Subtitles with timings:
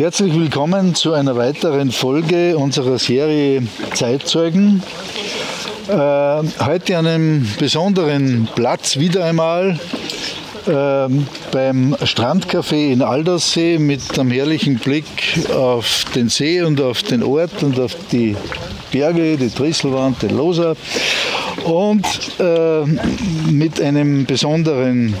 [0.00, 4.82] Herzlich willkommen zu einer weiteren Folge unserer Serie Zeitzeugen.
[5.88, 9.78] Äh, heute an einem besonderen Platz wieder einmal
[10.66, 11.08] äh,
[11.52, 15.04] beim Strandcafé in Aldersee mit einem herrlichen Blick
[15.54, 18.34] auf den See und auf den Ort und auf die
[18.90, 20.76] Berge, die Trisselwand, den Loser
[21.64, 22.06] und
[22.38, 22.86] äh,
[23.50, 25.14] mit einem besonderen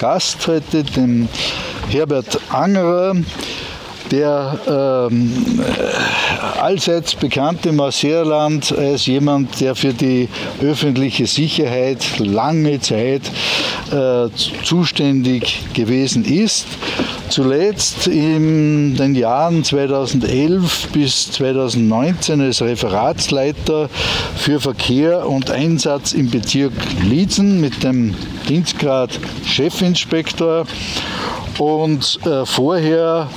[0.00, 1.28] Gast heute, dem
[1.90, 3.14] Herbert Angerer,
[4.10, 5.60] der ähm,
[6.60, 10.28] allseits bekannt im Marseilland als jemand, der für die
[10.62, 13.22] öffentliche Sicherheit lange Zeit
[13.90, 14.28] äh,
[14.64, 16.66] zuständig gewesen ist.
[17.28, 23.88] Zuletzt in den Jahren 2011 bis 2019 als Referatsleiter
[24.36, 28.14] für Verkehr und Einsatz im Bezirk Liezen mit dem
[28.48, 29.10] Dienstgrad
[29.44, 30.66] Chefinspektor
[31.58, 33.28] und äh, vorher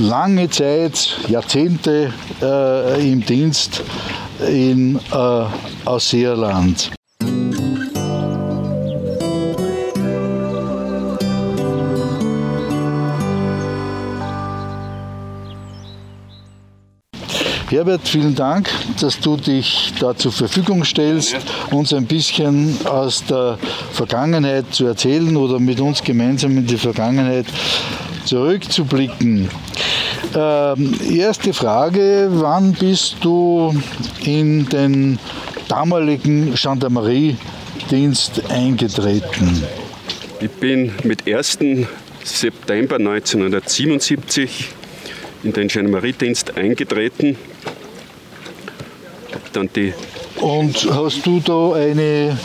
[0.00, 2.12] lange Zeit, Jahrzehnte
[2.42, 3.82] äh, im Dienst
[4.48, 5.44] in äh,
[5.84, 6.90] Ausseerland.
[17.74, 18.70] Herbert, vielen Dank,
[19.00, 21.34] dass du dich da zur Verfügung stellst,
[21.72, 23.58] uns ein bisschen aus der
[23.90, 27.46] Vergangenheit zu erzählen oder mit uns gemeinsam in die Vergangenheit
[28.24, 29.48] zurückzublicken.
[30.34, 33.74] Ähm, erste Frage, wann bist du
[34.24, 35.18] in den
[35.68, 39.62] damaligen Gendarmeriedienst eingetreten?
[40.40, 41.58] Ich bin mit 1.
[42.24, 44.70] September 1977
[45.44, 47.36] in den Gendarmeriedienst eingetreten.
[49.52, 49.94] Dann die
[50.40, 52.36] Und hast du da eine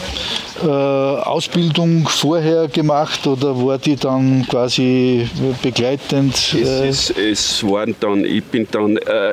[0.63, 5.27] äh, Ausbildung vorher gemacht oder war die dann quasi
[5.61, 6.53] begleitend?
[6.53, 6.87] Äh?
[6.87, 9.31] Es, es, waren dann, ich bin dann, äh,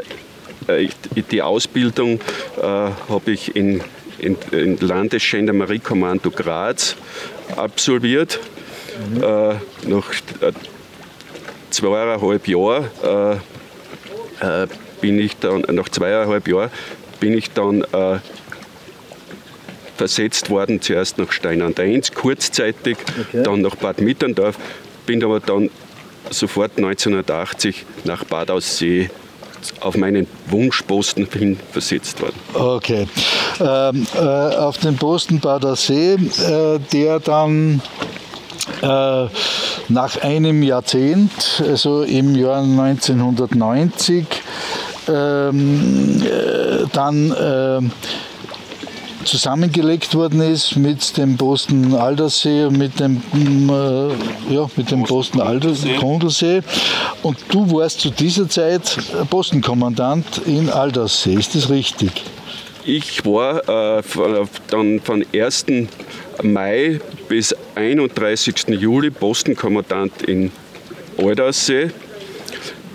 [0.68, 0.88] äh
[1.30, 2.20] die Ausbildung
[2.60, 3.80] habe ich in,
[4.18, 6.96] in, in Landesgendarmeriekommando Graz
[7.56, 8.40] absolviert.
[9.10, 9.20] Mhm.
[9.90, 10.12] Nach
[11.70, 13.40] zweieinhalb Jahren
[15.00, 16.70] bin ich dann, nach zweieinhalb Jahren
[17.20, 17.84] bin ich dann
[19.96, 23.42] versetzt worden, zuerst nach Steinand-1 kurzzeitig, okay.
[23.42, 24.56] dann nach Bad Mitterndorf,
[25.06, 25.70] bin aber dann
[26.30, 29.10] sofort 1980 nach Bad Aussee
[29.80, 32.36] auf meinen Wunschposten hin versetzt worden.
[32.54, 33.08] Okay.
[33.60, 37.80] Ähm, äh, auf den Posten Bad Aussee, äh, der dann
[38.82, 39.26] äh,
[39.88, 44.26] nach einem Jahrzehnt, also im Jahr 1990,
[45.08, 47.92] ähm, äh, dann ähm,
[49.26, 55.40] zusammengelegt worden ist mit dem Posten Aldersee und mit dem, äh, ja, mit dem Posten
[55.40, 55.98] Aldersee.
[57.22, 58.96] Und du warst zu dieser Zeit
[59.28, 62.24] Postenkommandant in Aldersee, ist das richtig?
[62.84, 64.02] Ich war äh,
[64.68, 65.66] dann von 1.
[66.42, 68.68] Mai bis 31.
[68.68, 70.52] Juli Postenkommandant in
[71.18, 71.90] Aldersee.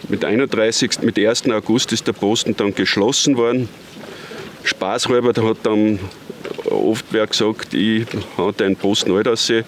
[0.08, 1.50] Mit, 31, mit 1.
[1.50, 3.68] August ist der Posten dann geschlossen worden.
[4.64, 6.00] Spaßhalber hat dann
[6.70, 8.06] oft wer gesagt, ich
[8.38, 9.64] habe den Posten Aldersee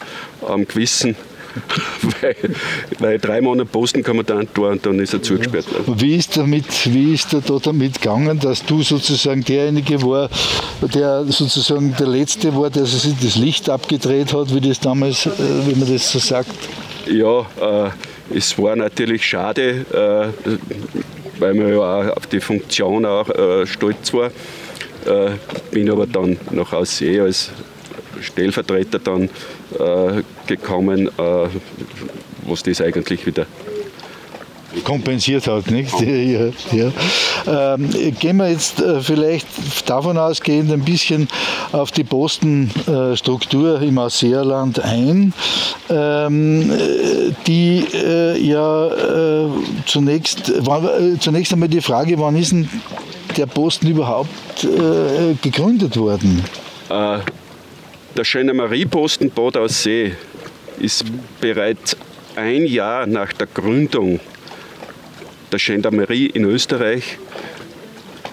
[0.48, 1.16] am Gewissen,
[2.22, 2.36] weil,
[3.00, 6.00] weil drei Monate Postenkommandant war und dann ist er zugesperrt worden.
[6.00, 10.30] Wie ist, damit, wie ist er da damit gegangen, dass du sozusagen derjenige war,
[10.94, 15.32] der sozusagen der Letzte war, der sich das Licht abgedreht hat, wie das damals, äh,
[15.68, 16.50] wie man das so sagt?
[17.06, 17.42] Ja,
[17.86, 17.90] äh,
[18.36, 20.50] es war natürlich schade, äh,
[21.40, 24.32] weil man ja auch auf die Funktion auch äh, stolz war.
[25.06, 25.32] Äh,
[25.72, 27.52] bin aber dann nach Aussee als
[28.22, 29.24] Stellvertreter dann
[29.80, 31.48] äh, gekommen, äh,
[32.46, 33.46] was das eigentlich wieder
[34.84, 35.70] kompensiert hat.
[35.70, 35.94] Nicht?
[36.04, 37.74] Ja, ja.
[37.76, 39.48] Ähm, gehen wir jetzt äh, vielleicht
[39.88, 41.28] davon ausgehend ein bisschen
[41.72, 45.34] auf die Postenstruktur äh, im Ausseerland ein,
[45.90, 46.72] ähm,
[47.46, 49.50] die äh, ja äh,
[49.86, 52.70] zunächst, war, äh, zunächst einmal die Frage, wann ist denn
[53.38, 56.44] der Posten überhaupt äh, gegründet worden?
[56.90, 57.20] Äh,
[58.16, 60.14] der Gendarmerieposten Bad Aussee
[60.80, 61.04] ist
[61.42, 61.98] bereits
[62.36, 64.20] ein Jahr nach der Gründung
[65.52, 67.18] der Gendarmerie in Österreich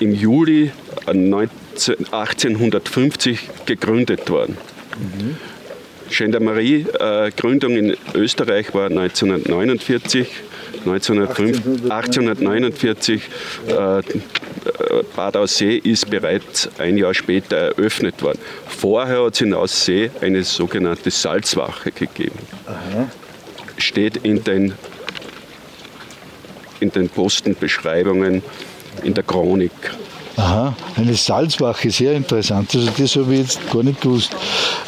[0.00, 0.70] im Juli
[1.06, 4.56] 1850 gegründet worden.
[4.99, 5.37] Mhm.
[6.11, 10.26] Gendarmerie, äh, Gründung in Österreich war 1949.
[10.84, 13.22] 1849
[13.66, 14.02] äh,
[15.16, 18.38] Bad Aussee ist bereits ein Jahr später eröffnet worden.
[18.66, 22.38] Vorher hat es in Aussee eine sogenannte Salzwache gegeben.
[23.78, 24.74] Steht in den
[26.80, 28.42] in den Postenbeschreibungen,
[29.04, 29.70] in der Chronik.
[30.40, 32.75] Aha, eine Salzwache, sehr interessant.
[32.75, 34.34] Also das habe ich jetzt gar nicht gewusst.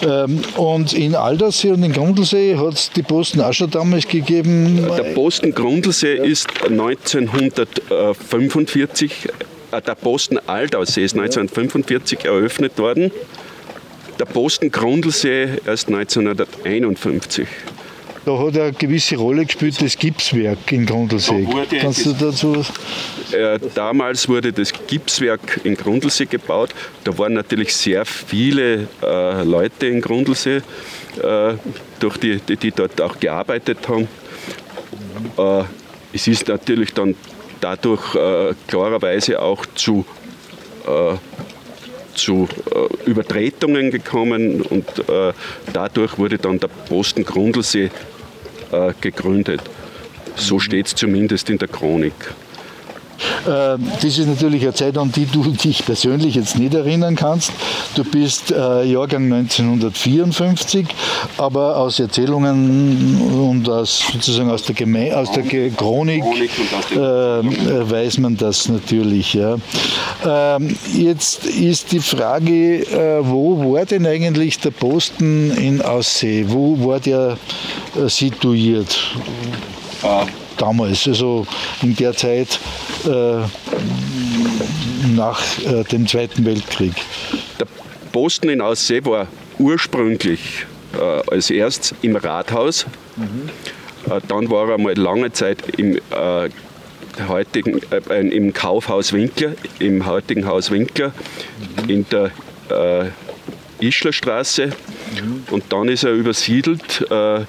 [0.01, 4.89] Ähm, und in Aldersee und in Grundlsee hat es die Posten auch schon damals gegeben?
[4.97, 6.25] Der Posten Grundlsee ja.
[6.25, 9.29] ist 1945,
[9.73, 13.13] äh, der Posten Aldersee ist 1945 eröffnet worden.
[14.19, 17.47] Der Posten Grundlsee erst 1951.
[18.25, 21.47] Da hat er eine gewisse Rolle gespielt, das Gipswerk in Grundlsee.
[21.81, 22.73] Kannst du dazu was?
[23.33, 26.71] Äh, damals wurde das Gipswerk in Grundlsee gebaut.
[27.03, 30.59] Da waren natürlich sehr viele äh, Leute in Grundlsee,
[31.21, 31.55] äh,
[31.99, 34.07] durch die, die, die, dort auch gearbeitet haben.
[35.37, 35.65] Äh,
[36.13, 37.17] es ist natürlich dann
[37.61, 40.05] dadurch äh, klarerweise auch zu
[40.87, 41.17] äh,
[42.15, 45.33] zu äh, Übertretungen gekommen und äh,
[45.73, 47.91] dadurch wurde dann der Posten Grundlsee
[49.01, 49.63] gegründet.
[50.37, 52.15] So steht es zumindest in der Chronik.
[53.47, 57.53] Äh, das ist natürlich eine Zeit, an die du dich persönlich jetzt nicht erinnern kannst.
[57.95, 60.87] Du bist äh, Jahrgang 1954,
[61.39, 66.23] aber aus Erzählungen und aus, sozusagen aus der, Geme aus der Chronik
[66.93, 69.35] äh, weiß man das natürlich.
[69.35, 69.57] Ja.
[70.25, 76.45] Ähm, jetzt ist die Frage, äh, wo war denn eigentlich der Posten in Aussee?
[76.49, 77.37] Wo war der
[77.97, 78.99] äh, situiert?
[80.03, 80.27] Ah
[80.63, 81.47] damals, also
[81.83, 82.61] in der Zeit
[83.05, 83.43] äh,
[85.17, 86.95] nach äh, dem Zweiten Weltkrieg.
[87.59, 87.67] Der
[88.13, 89.27] Posten in Aussee war
[89.59, 92.87] ursprünglich äh, als erstes im Rathaus.
[93.17, 93.51] Mhm.
[94.27, 95.99] dann war er mal lange Zeit im
[97.29, 101.13] heutigen, äh, im Kaufhaus Winkler, im heutigen Haus Winkler,
[101.83, 101.91] mhm.
[101.91, 102.31] in der
[102.71, 103.11] äh,
[103.83, 104.71] Ischlerstraße.
[105.51, 107.41] Und dann ist er übersiedelt äh,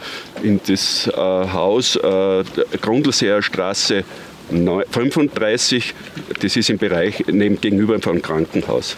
[0.41, 2.43] in das äh, Haus äh,
[2.81, 4.03] Grundlseer Straße
[4.49, 5.93] 35.
[6.39, 8.97] Das ist im Bereich neben, gegenüber vom Krankenhaus.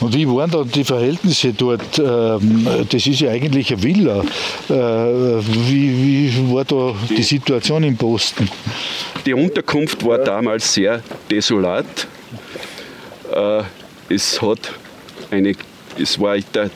[0.00, 1.98] Und wie waren da die Verhältnisse dort?
[1.98, 4.20] Ähm, das ist ja eigentlich eine Villa.
[4.68, 8.48] Äh, wie, wie war da die Situation im Posten?
[9.24, 11.86] Die Unterkunft war damals sehr desolat.
[13.32, 13.62] Äh,
[14.08, 14.72] es hat
[15.30, 15.54] eine,
[15.98, 16.70] es war der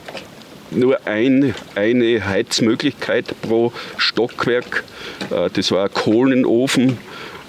[0.71, 4.85] nur ein, eine Heizmöglichkeit pro Stockwerk.
[5.31, 6.99] Äh, das war ein Kohlenofen.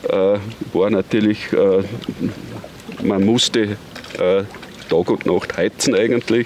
[0.10, 0.40] Äh,
[0.74, 1.84] war natürlich, äh,
[3.04, 3.78] man musste
[4.90, 6.46] Tag und Nacht heizen eigentlich.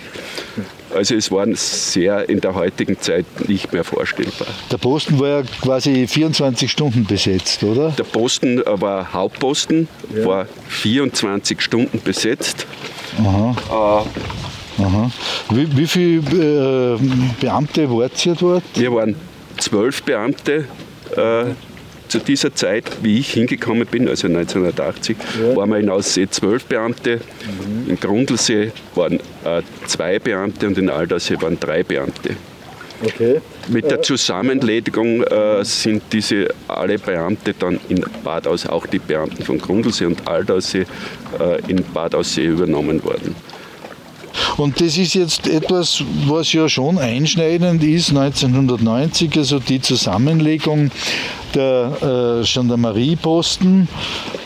[0.93, 4.47] Also es war sehr in der heutigen Zeit nicht mehr vorstellbar.
[4.71, 7.89] Der Posten war ja quasi 24 Stunden besetzt, oder?
[7.91, 10.25] Der Posten war Hauptposten, ja.
[10.25, 12.67] war 24 Stunden besetzt.
[13.19, 14.03] Aha.
[14.03, 15.11] Äh, Aha.
[15.51, 16.99] Wie, wie viele äh,
[17.39, 18.63] Beamte wart ihr dort?
[18.75, 19.15] Wir waren
[19.57, 20.65] zwölf Beamte.
[21.15, 21.45] Äh,
[22.07, 25.55] zu dieser Zeit, wie ich hingekommen bin, also 1980, ja.
[25.55, 27.89] waren wir in Aussee zwölf Beamte, mhm.
[27.89, 32.35] in Grundlsee waren äh, zwei Beamte und in Aldersee waren drei Beamte.
[33.03, 33.41] Okay.
[33.67, 39.43] Mit der Zusammenlegung äh, sind diese alle Beamte dann in Bad Aussee, auch die Beamten
[39.43, 40.85] von Grundlsee und Aldersee,
[41.39, 43.35] äh, in Bad Aussee übernommen worden.
[44.57, 50.91] Und das ist jetzt etwas, was ja schon einschneidend ist, 1990, also die Zusammenlegung
[51.55, 53.87] der äh, Gendarmerieposten.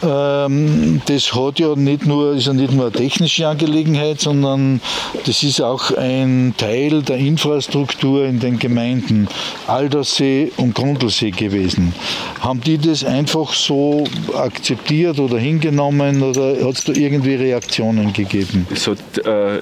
[0.03, 4.81] Ähm, das hat ja nicht nur, ist ja nicht nur eine technische Angelegenheit, sondern
[5.25, 9.27] das ist auch ein Teil der Infrastruktur in den Gemeinden
[9.67, 11.93] Aldersee und Grundlsee gewesen.
[12.39, 14.03] Haben die das einfach so
[14.35, 18.67] akzeptiert oder hingenommen oder hat es da irgendwie Reaktionen gegeben?
[18.69, 19.61] Es hat äh,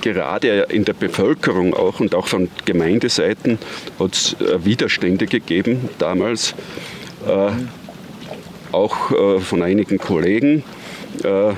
[0.00, 3.58] gerade in der Bevölkerung auch und auch von Gemeindeseiten
[3.98, 6.54] hat es äh, Widerstände gegeben damals,
[7.26, 7.50] äh,
[8.72, 10.62] auch äh, von einigen Kollegen.
[11.24, 11.52] Äh,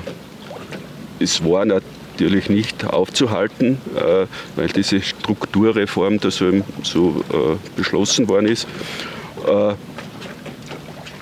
[1.19, 8.47] es war natürlich nicht aufzuhalten, äh, weil diese Strukturreform da so, so äh, beschlossen worden
[8.47, 8.67] ist.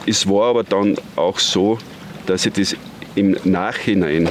[0.05, 1.79] es war aber dann auch so,
[2.27, 2.75] dass ich das
[3.15, 4.29] im Nachhinein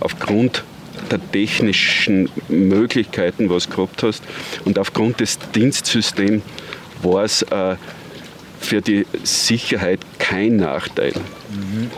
[0.00, 0.64] aufgrund
[1.10, 4.22] der technischen Möglichkeiten, was du gehabt hast.
[4.64, 6.42] Und aufgrund des Dienstsystems
[7.02, 7.76] war es äh,
[8.60, 11.12] für die Sicherheit kein Nachteil.
[11.50, 11.90] Mhm.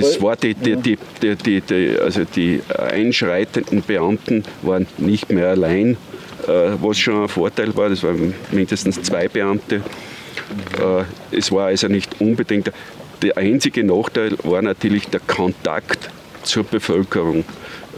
[0.00, 0.98] es war die, die, die,
[1.36, 5.96] die, die, also die einschreitenden Beamten waren nicht mehr allein,
[6.46, 7.88] äh, was schon ein Vorteil war.
[7.88, 9.76] Das waren mindestens zwei Beamte.
[9.76, 12.72] Äh, es war also nicht unbedingt.
[13.22, 16.10] Der einzige Nachteil war natürlich der Kontakt
[16.48, 17.44] zur Bevölkerung.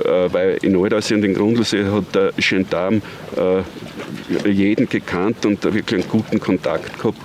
[0.05, 3.03] Äh, weil in Aldersee und in Grundlsee hat der Gendarm
[3.37, 7.19] äh, jeden gekannt und wirklich einen guten Kontakt gehabt.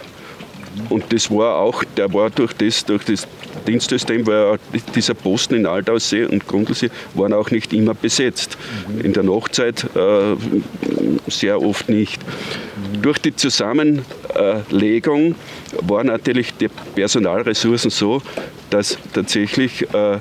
[0.88, 3.26] Und das war auch, der war durch das, durch das
[3.66, 4.58] Dienstsystem, weil
[4.94, 8.56] dieser Posten in Altaussee und Grundlsee waren auch nicht immer besetzt.
[9.02, 10.36] In der Nachtzeit äh,
[11.28, 12.20] sehr oft nicht.
[13.00, 15.34] Durch die Zusammenlegung
[15.82, 18.20] waren natürlich die Personalressourcen so,
[18.70, 20.18] dass tatsächlich äh,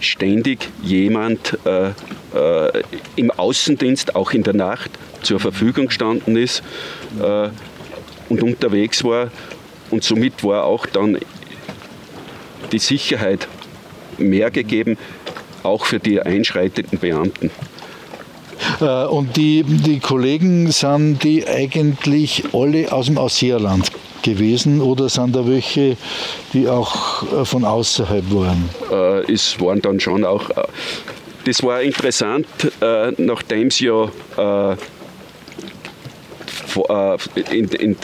[0.00, 2.82] ständig jemand äh, äh,
[3.16, 4.90] im Außendienst, auch in der Nacht,
[5.22, 6.62] zur Verfügung gestanden ist
[8.28, 9.30] und unterwegs war.
[9.90, 11.16] Und somit war auch dann
[12.72, 13.48] die Sicherheit
[14.18, 14.98] mehr gegeben,
[15.62, 17.50] auch für die einschreitenden Beamten.
[18.80, 23.90] Äh, und die, die Kollegen sind die eigentlich alle aus dem Ausseerland
[24.22, 25.96] gewesen oder sind da welche,
[26.52, 28.68] die auch äh, von außerhalb waren?
[28.90, 30.50] Äh, es waren dann schon auch,
[31.44, 32.46] das war interessant,
[33.18, 34.08] nachdem es ja
[37.52, 37.96] in, in,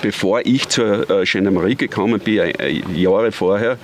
[0.00, 2.52] bevor ich zur Gendarmerie gekommen bin,
[2.94, 3.78] Jahre vorher,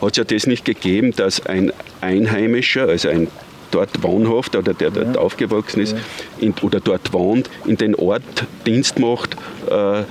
[0.00, 3.28] hat es ja das nicht gegeben, dass ein Einheimischer, also ein
[3.70, 5.20] dort wohnhaft oder der dort ja.
[5.20, 5.96] aufgewachsen ist
[6.38, 8.22] in, oder dort wohnt, in den Ort
[8.66, 9.36] Dienst macht,
[9.70, 10.04] äh, äh,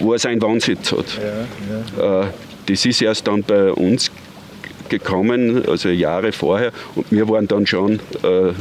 [0.00, 1.06] wo er seinen Wohnsitz hat.
[1.98, 2.22] Ja.
[2.22, 2.26] Äh,
[2.66, 4.10] das ist erst dann bei uns
[4.88, 8.52] gekommen, also Jahre vorher, und wir waren dann schon äh,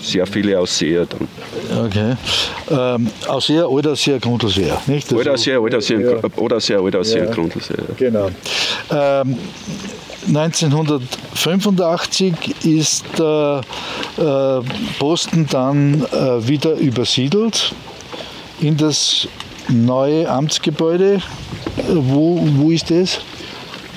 [0.00, 1.86] sehr viele Ausseher dann.
[1.86, 2.14] Okay.
[2.70, 5.12] Ähm, Ausseher, Alderseer, Grundlseer, nicht?
[5.12, 5.16] Also,
[6.70, 6.78] ja.
[6.78, 7.30] Alderseer, ja.
[7.34, 7.84] Grundlseer.
[7.96, 8.30] Genau.
[8.90, 9.36] Ähm,
[10.26, 13.62] 1985 ist der
[14.16, 14.60] äh,
[14.98, 17.74] Posten dann äh, wieder übersiedelt
[18.60, 19.26] in das
[19.68, 21.22] neue Amtsgebäude.
[21.88, 23.20] Wo, wo ist das?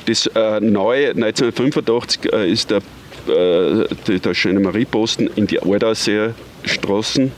[0.06, 2.82] Das äh, neue 1985 äh, ist der
[3.28, 7.32] äh, der schöne Marieposten in die Alderseer Straßen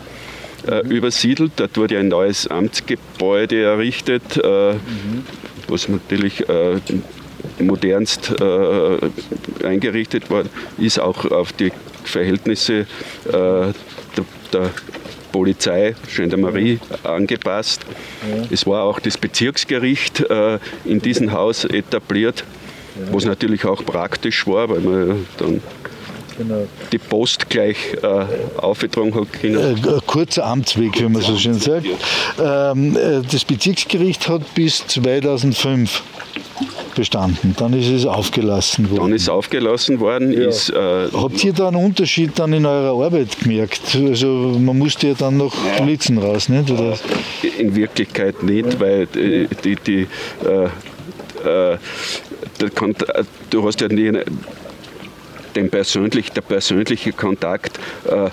[0.68, 0.92] äh, mhm.
[0.92, 1.54] übersiedelt.
[1.58, 5.26] Dort wurde ein neues Amtsgebäude errichtet, äh, mhm.
[5.68, 6.80] was natürlich äh,
[7.60, 11.72] modernst äh, eingerichtet worden ist, auch auf die
[12.04, 12.86] Verhältnisse äh,
[13.32, 13.74] der,
[14.52, 14.70] der
[15.32, 17.82] Polizei, Gendarmerie angepasst.
[18.22, 18.44] Ja.
[18.52, 20.24] Es war auch das Bezirksgericht
[20.86, 22.44] in diesem Haus etabliert.
[23.12, 25.62] Was natürlich auch praktisch war, weil man dann
[26.38, 26.68] Genau.
[26.92, 28.26] die Post gleich äh,
[28.58, 29.78] aufgetragen hat können.
[29.78, 31.86] Äh, kurzer Amtsweg, wie man so schön sagt.
[32.42, 36.02] Ähm, äh, das Bezirksgericht hat bis 2005
[36.96, 37.56] bestanden.
[37.58, 39.02] Dann ist es aufgelassen worden.
[39.02, 40.32] Dann ist aufgelassen worden.
[40.32, 40.50] Ja.
[40.50, 43.96] Ist, äh, Habt ihr da einen Unterschied dann in eurer Arbeit gemerkt?
[43.96, 44.28] Also
[44.60, 45.84] man musste ja dann noch ja.
[45.84, 46.70] Blitzen raus, nicht?
[46.70, 46.98] Oder?
[47.58, 50.08] In Wirklichkeit nicht, weil die, die, die
[50.46, 50.70] äh,
[51.46, 51.78] äh,
[53.50, 54.12] du hast ja nie
[55.56, 58.30] den persönlich, der persönliche Kontakt äh,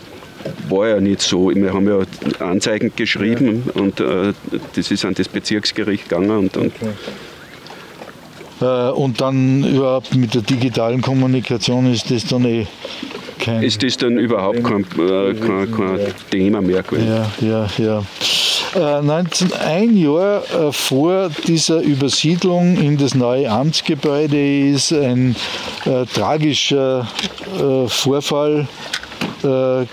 [0.69, 1.51] war ja nicht so.
[1.55, 2.01] Wir haben ja
[2.45, 4.33] Anzeigen geschrieben und äh,
[4.75, 6.93] das ist an das Bezirksgericht gegangen und, und okay.
[8.61, 12.67] Äh, und dann überhaupt mit der digitalen Kommunikation ist das dann eh
[13.39, 13.63] kein.
[13.63, 15.99] Ist das dann überhaupt kein, äh, kein, kein
[16.31, 17.09] Thema mehr gewesen?
[17.41, 18.03] Ja, ja,
[18.75, 19.01] ja.
[19.03, 25.35] 19, äh, ein Jahr äh, vor dieser Übersiedlung in das neue Amtsgebäude ist ein
[25.87, 27.09] äh, tragischer
[27.59, 28.69] äh, Vorfall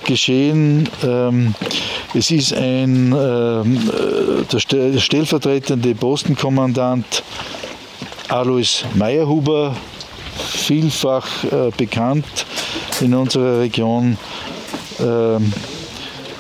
[0.05, 0.89] geschehen.
[1.05, 1.55] Ähm,
[2.13, 3.79] es ist ein ähm,
[4.51, 7.23] der stellvertretende Postenkommandant
[8.29, 9.75] Alois Meyerhuber,
[10.49, 12.25] vielfach äh, bekannt
[12.99, 14.17] in unserer Region,
[14.99, 15.53] ähm,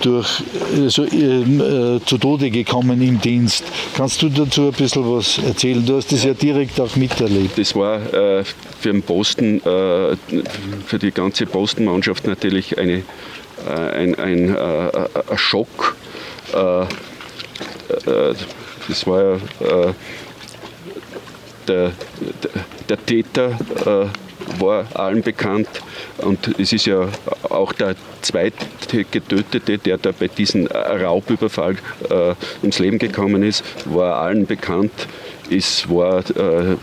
[0.01, 0.43] durch,
[0.75, 3.63] also, äh, zu Tode gekommen im Dienst.
[3.95, 5.83] Kannst du dazu ein bisschen was erzählen?
[5.85, 7.57] Du hast das ja direkt auch miterlebt.
[7.57, 8.43] Das war äh,
[8.79, 10.15] für den Posten, äh,
[10.85, 13.03] für die ganze Postenmannschaft natürlich eine,
[13.65, 14.91] äh, ein, ein, äh,
[15.29, 15.95] ein Schock.
[16.51, 16.87] Das
[19.05, 19.37] war ja
[21.67, 21.91] der,
[22.89, 23.57] der Täter
[24.59, 25.67] war allen bekannt
[26.19, 27.07] und es ist ja
[27.49, 28.65] auch der zweite
[29.11, 31.75] Getötete, der da bei diesem Raubüberfall
[32.09, 34.91] äh, ums Leben gekommen ist, war allen bekannt.
[35.49, 36.77] Es war äh, eine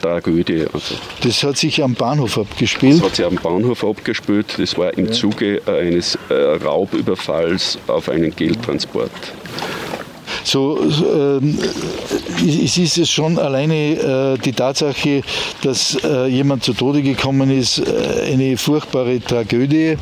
[0.00, 0.66] Tragödie.
[0.72, 0.94] Also.
[1.22, 2.96] Das hat sich am Bahnhof abgespielt?
[2.96, 4.58] Das hat sich am Bahnhof abgespielt.
[4.58, 9.10] Das war im Zuge eines äh, Raubüberfalls auf einen Geldtransport.
[10.44, 11.40] So, äh,
[12.46, 15.22] es ist es schon alleine äh, die Tatsache,
[15.62, 19.96] dass äh, jemand zu Tode gekommen ist, äh, eine furchtbare Tragödie.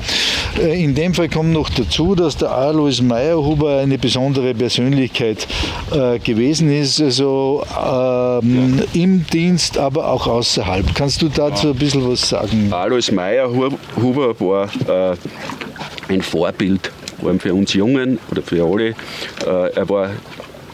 [0.58, 5.46] Äh, in dem Fall kommt noch dazu, dass der Alois Meyerhuber eine besondere Persönlichkeit
[5.90, 9.02] äh, gewesen ist, also ähm, ja.
[9.02, 10.94] im Dienst, aber auch außerhalb.
[10.94, 12.72] Kannst du dazu ein bisschen was sagen?
[12.72, 14.68] Alois Meyerhuber war
[16.08, 16.90] ein Vorbild
[17.24, 18.88] allem für uns Jungen oder für alle.
[19.46, 20.10] Äh, er war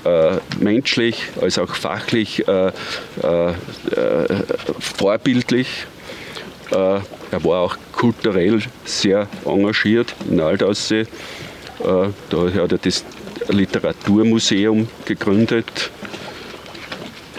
[0.04, 2.72] äh, menschlich als auch fachlich äh,
[4.78, 5.86] vorbildlich.
[6.70, 11.06] er war auch kulturell sehr engagiert in Altaussee.
[11.78, 12.12] da
[12.54, 13.04] hat er das
[13.48, 15.90] Literaturmuseum gegründet.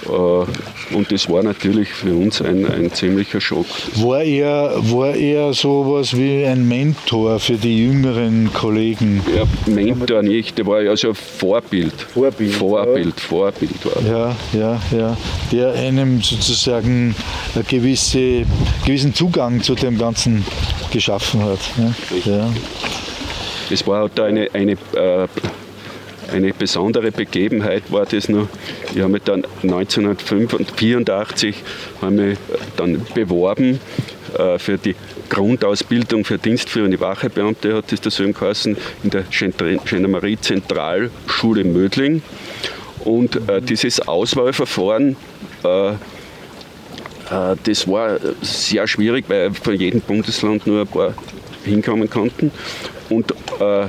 [0.06, 3.66] Und das war natürlich für uns ein, ein ziemlicher Schock.
[3.96, 9.22] War er, war er sowas wie ein Mentor für die jüngeren Kollegen?
[9.36, 11.94] Ja, Mentor nicht, der war ja so Vorbild.
[12.14, 12.54] Vorbild.
[12.54, 13.28] Vorbild, ja.
[13.28, 15.18] Vorbild war Ja, ja, ja.
[15.52, 17.16] Der einem sozusagen
[17.56, 18.46] einen gewisse,
[18.86, 20.46] gewissen Zugang zu dem Ganzen
[20.92, 21.60] geschaffen hat.
[21.78, 22.32] Ja.
[22.32, 22.50] ja.
[23.70, 25.28] Es war halt eine, eine äh,
[26.36, 28.48] eine besondere Begebenheit war das noch.
[28.94, 31.56] Ich habe mich dann 1984
[32.02, 32.38] haben mich
[32.76, 33.80] dann beworben
[34.38, 34.96] äh, für die
[35.30, 42.22] Grundausbildung für dienstführende Wachebeamte, hat das da so geheißen, in der Gendarmerie Zentralschule Mödling.
[43.04, 45.16] Und äh, dieses Auswahlverfahren
[45.64, 45.94] äh,
[47.30, 51.14] äh, das war sehr schwierig, weil von jedem Bundesland nur ein paar
[51.64, 52.52] hinkommen konnten.
[53.10, 53.88] Und äh,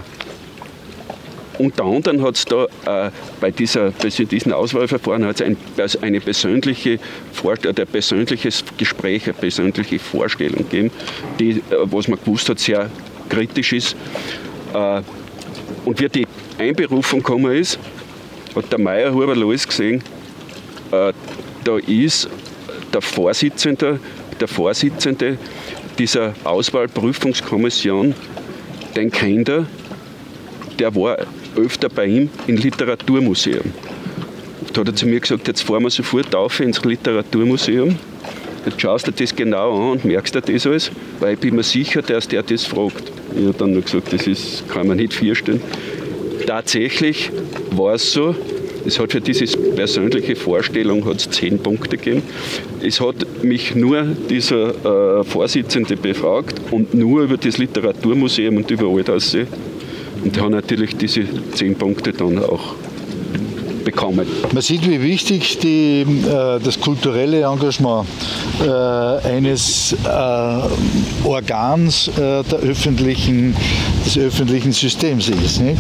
[1.59, 5.57] unter anderem hat es da äh, bei, dieser, bei diesen Auswahlverfahren hat's ein,
[6.03, 6.99] eine persönliche,
[7.45, 10.91] ein persönliches Gespräch, eine persönliche Vorstellung gegeben,
[11.39, 12.91] die, äh, was man gewusst hat, sehr
[13.29, 13.97] kritisch ist.
[14.75, 15.03] Äh,
[15.85, 16.27] und wie die
[16.59, 17.79] Einberufung gekommen ist,
[18.55, 20.03] hat der Meier Huber alles gesehen,
[20.93, 21.13] äh,
[21.65, 22.29] da ist
[22.93, 24.01] der Vorsitzende,
[24.41, 25.39] der Vorsitzende
[25.99, 28.15] dieser Auswahlprüfungskommission,
[28.95, 29.67] den kennt er,
[30.79, 31.19] der war
[31.57, 33.73] öfter bei ihm im Literaturmuseum.
[34.73, 37.97] Da hat er zu mir gesagt, jetzt fahren wir sofort auf ins Literaturmuseum.
[38.67, 40.91] Jetzt schaust du das genau an und merkst dir das alles,
[41.21, 43.05] weil ich bin mir sicher, dass der das fragt.
[43.39, 45.61] Ich habe dann noch gesagt, das ist, kann man nicht vorstellen.
[46.47, 47.31] Tatsächlich
[47.71, 48.35] war es so,
[48.85, 52.23] es hat für diese persönliche Vorstellung hat's zehn Punkte gegeben.
[52.83, 58.87] Es hat mich nur dieser äh, Vorsitzende befragt und nur über das Literaturmuseum und über
[58.87, 59.47] Altaussee
[60.27, 62.75] und haben natürlich diese zehn Punkte dann auch
[63.85, 64.27] bekommen.
[64.53, 68.09] Man sieht, wie wichtig die, äh, das kulturelle Engagement
[68.61, 68.69] äh,
[69.29, 73.55] eines äh, Organs äh, öffentlichen,
[74.05, 75.61] des öffentlichen Systems ist.
[75.61, 75.79] Nicht?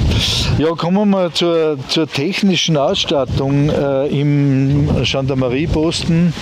[0.59, 6.33] Ja, kommen wir mal zur, zur technischen Ausstattung äh, im Gendarmerieposten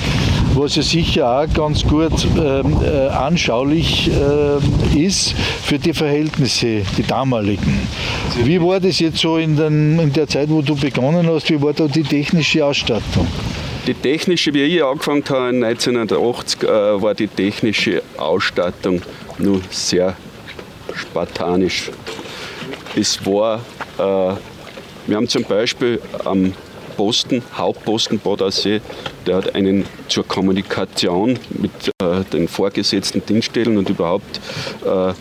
[0.57, 7.03] was ja sicher auch ganz gut ähm, äh, anschaulich äh, ist für die Verhältnisse, die
[7.03, 7.87] damaligen.
[8.43, 11.51] Wie war das jetzt so in, den, in der Zeit, wo du begonnen hast?
[11.51, 13.27] Wie war da die technische Ausstattung?
[13.87, 19.03] Die technische, wie ich angefangen habe 1980, äh, war die technische Ausstattung
[19.39, 20.17] nur sehr
[20.95, 21.91] spartanisch.
[22.97, 23.57] Es war,
[23.99, 24.35] äh,
[25.07, 26.53] wir haben zum Beispiel am
[26.97, 28.81] Posten, Hauptposten Bodasee,
[29.27, 31.71] der hat einen zur Kommunikation mit
[32.03, 34.41] äh, den vorgesetzten Dienststellen und überhaupt
[34.85, 35.13] äh,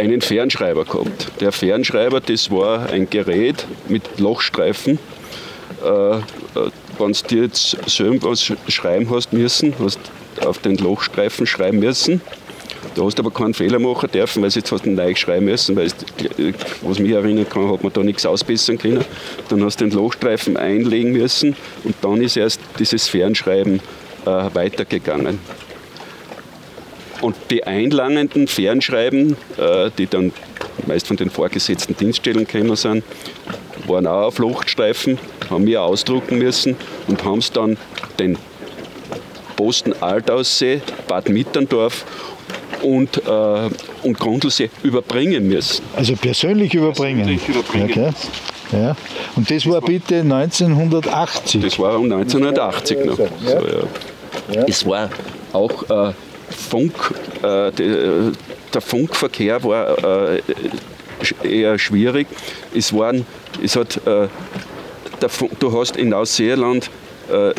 [0.00, 1.30] einen Fernschreiber gehabt.
[1.40, 4.98] Der Fernschreiber, das war ein Gerät mit Lochstreifen.
[5.84, 6.20] Äh, äh
[6.98, 10.00] wenn du jetzt selber was schreiben hast müssen, hast
[10.44, 12.20] auf den Lochstreifen schreiben müssen
[12.94, 15.76] Du hast aber keinen Fehler machen dürfen, weil sie jetzt hast du neu schreiben müssen,
[15.76, 15.90] weil
[16.82, 19.04] was mich erinnern kann, hat man da nichts ausbessern können.
[19.48, 23.80] Dann hast du den Lochstreifen einlegen müssen und dann ist erst dieses Fernschreiben
[24.24, 25.38] äh, weitergegangen.
[27.20, 30.32] Und die einlangenden Fernschreiben, äh, die dann
[30.86, 33.02] meist von den vorgesetzten Dienststellen gekommen sind,
[33.86, 35.18] waren auch auf Lochstreifen,
[35.50, 36.76] haben wir ausdrucken müssen
[37.08, 37.76] und haben es dann
[38.18, 38.38] den
[39.56, 42.04] Posten Altaussee, Bad Mitterndorf
[42.82, 43.70] und, äh,
[44.02, 45.84] und Grundlsee überbringen müssen.
[45.96, 47.24] Also persönlich überbringen?
[47.26, 47.90] Persönlich überbringen.
[47.90, 48.12] Okay.
[48.72, 48.96] Ja.
[49.34, 51.62] Und das war bitte 1980?
[51.62, 53.16] Das war um 1980 noch.
[53.16, 53.28] So,
[54.52, 54.64] ja.
[54.66, 55.08] Es war
[55.52, 56.12] auch äh,
[56.50, 58.32] Funk, äh, de,
[58.72, 60.42] der Funkverkehr war äh,
[61.42, 62.26] eher schwierig.
[62.74, 63.26] Es, waren,
[63.62, 64.28] es hat, äh,
[65.28, 66.90] Funk, du hast in Ausseerland
[67.30, 67.52] äh,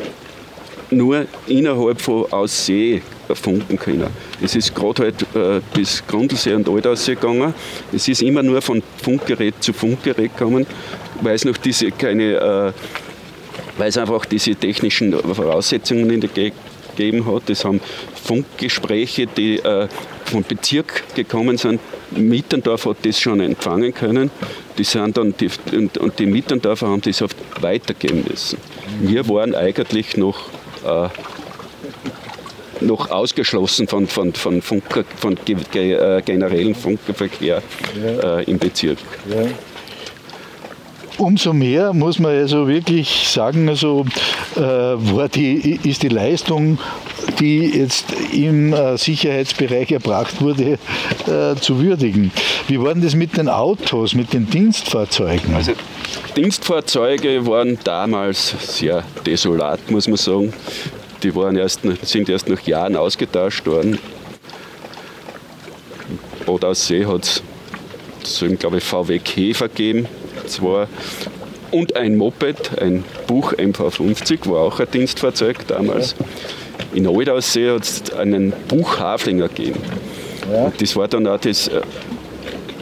[0.92, 3.02] nur innerhalb von Aussee
[3.34, 4.08] funken können.
[4.42, 7.54] Es ist gerade halt äh, bis Grundlsee und Altaussee gegangen.
[7.92, 10.66] Es ist immer nur von Funkgerät zu Funkgerät gekommen,
[11.22, 12.72] weil es noch diese keine, äh,
[13.78, 16.58] weil es einfach diese technischen Voraussetzungen in der Gegend
[16.96, 17.44] gegeben hat.
[17.48, 17.80] Das haben
[18.24, 19.88] Funkgespräche, die äh,
[20.26, 21.80] vom Bezirk gekommen sind.
[22.12, 24.32] Mittendorf hat das schon empfangen können.
[24.78, 28.60] Die sind dann die, und, und die Mittendorfer haben das oft weitergeben müssen.
[29.02, 30.50] Wir waren eigentlich noch
[30.86, 31.10] äh,
[32.82, 37.62] noch ausgeschlossen von, von, von, Funker, von äh, generellen Funkerverkehr
[38.24, 38.98] äh, im Bezirk.
[39.30, 39.48] Ja.
[41.20, 44.06] Umso mehr muss man also wirklich sagen, also
[44.56, 46.80] äh, war die, ist die Leistung,
[47.42, 50.80] die jetzt im äh, Sicherheitsbereich erbracht wurde,
[51.28, 52.32] äh, zu würdigen.
[52.70, 55.54] Wie war denn das mit den Autos, mit den Dienstfahrzeugen?
[55.56, 55.74] Also
[56.38, 60.54] Dienstfahrzeuge waren damals sehr desolat, muss man sagen.
[61.24, 64.00] Die waren erst, sind erst nach Jahren ausgetauscht worden.
[66.46, 67.42] Oder aus See hat
[68.24, 70.08] es, glaube ich, VW Käfer gegeben.
[70.48, 70.88] Zwei.
[71.72, 76.16] Und ein Moped, ein Buch MV50, war auch ein Dienstfahrzeug damals.
[76.94, 79.80] In Aldaussee hat es einen Buchhaflinger gegeben.
[80.52, 80.72] Ja.
[80.80, 81.82] Das war dann auch das, äh,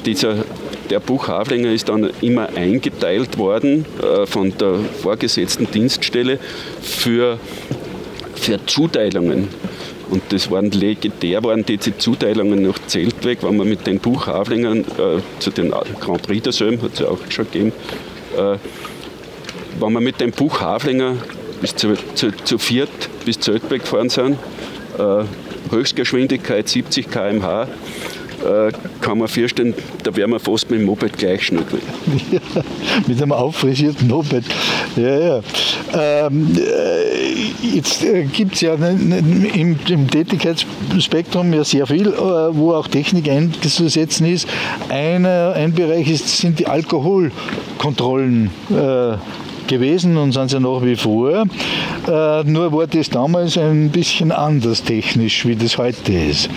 [0.05, 0.45] dieser
[0.89, 6.39] der Buchhaflinger ist dann immer eingeteilt worden äh, von der vorgesetzten Dienststelle
[6.81, 7.39] für
[8.39, 9.47] für Zuteilungen.
[10.09, 15.21] Und das waren legendär, waren diese Zuteilungen nach Zeltweg, wenn man mit den Buchhaflingern äh,
[15.39, 17.73] zu den Grand Prix der Söhm, hat es ja auch schon gegeben,
[18.37, 18.57] äh,
[19.79, 21.17] wenn wir mit dem Buchhaflinger
[21.61, 22.89] bis zu, zu, zu viert
[23.25, 24.37] bis Zeltweg gefahren sind,
[24.97, 25.23] äh,
[25.71, 27.67] Höchstgeschwindigkeit 70 km/h,
[28.43, 28.71] äh,
[29.01, 29.73] kann man feststellen,
[30.03, 31.81] da wären wir fast mit dem Moped gleich schnuppern.
[32.31, 32.39] Ja,
[33.07, 34.43] mit einem auffrischierten Moped.
[34.95, 35.41] Ja, ja.
[35.93, 42.87] Ähm, äh, jetzt äh, gibt es ja im, im, Tätigkeitsspektrum ja sehr viel, wo auch
[42.87, 44.47] Technik einzusetzen ist.
[44.89, 48.51] Einer, ein Bereich ist, sind die Alkoholkontrollen.
[49.67, 51.43] Gewesen und sind sie nach wie vor.
[52.07, 56.49] Äh, nur war das damals ein bisschen anders technisch, wie das heute ist.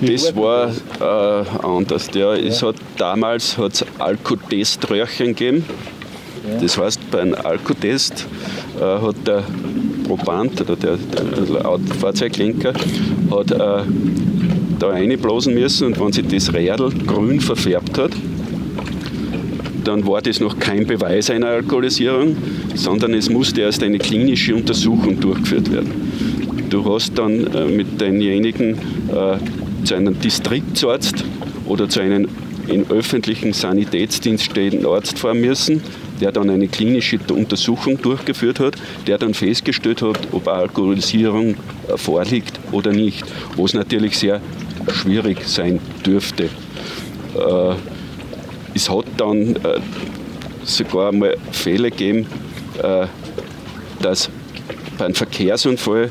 [0.00, 2.08] Wie das war, war äh, anders.
[2.14, 2.34] Ja.
[2.34, 2.46] Ja.
[2.48, 5.64] Es hat, damals hat es Alkoteströhrchen gegeben.
[6.48, 6.60] Ja.
[6.60, 8.26] Das heißt, bei einem Alkotest
[8.78, 9.44] äh, hat der
[10.06, 12.72] Proband oder der, der Fahrzeuglenker
[13.30, 13.82] hat, äh,
[14.78, 18.12] da reinblasen müssen und wenn sich das Rädel grün verfärbt hat,
[19.88, 22.36] dann war das noch kein Beweis einer Alkoholisierung,
[22.74, 26.68] sondern es musste erst eine klinische Untersuchung durchgeführt werden.
[26.68, 29.38] Du hast dann äh, mit denjenigen äh,
[29.84, 31.24] zu einem Distriktsarzt
[31.64, 32.28] oder zu einem
[32.66, 35.82] in öffentlichen Sanitätsdienst stehenden Arzt fahren müssen,
[36.20, 38.74] der dann eine klinische Untersuchung durchgeführt hat,
[39.06, 41.54] der dann festgestellt hat, ob Alkoholisierung
[41.88, 43.24] äh, vorliegt oder nicht,
[43.56, 44.42] was natürlich sehr
[44.92, 46.50] schwierig sein dürfte.
[47.34, 47.74] Äh,
[48.78, 49.80] es hat dann äh,
[50.62, 52.26] sogar mal Fälle gegeben,
[52.80, 53.06] äh,
[54.00, 54.30] dass
[54.96, 56.10] bei einem Verkehrsunfall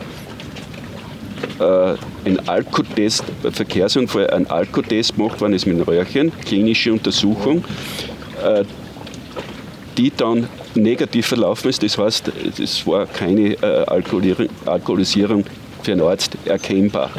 [1.59, 1.93] äh,
[2.25, 7.63] ein Alkotest, bei Verkehrsunfall ein Alkotest macht worden ist mit einem Röhrchen, klinische Untersuchung,
[8.43, 8.65] äh,
[9.97, 11.81] die dann negativ verlaufen ist.
[11.83, 13.85] Das heißt, es war keine äh,
[14.65, 15.45] Alkoholisierung
[15.83, 17.11] für einen Arzt erkennbar.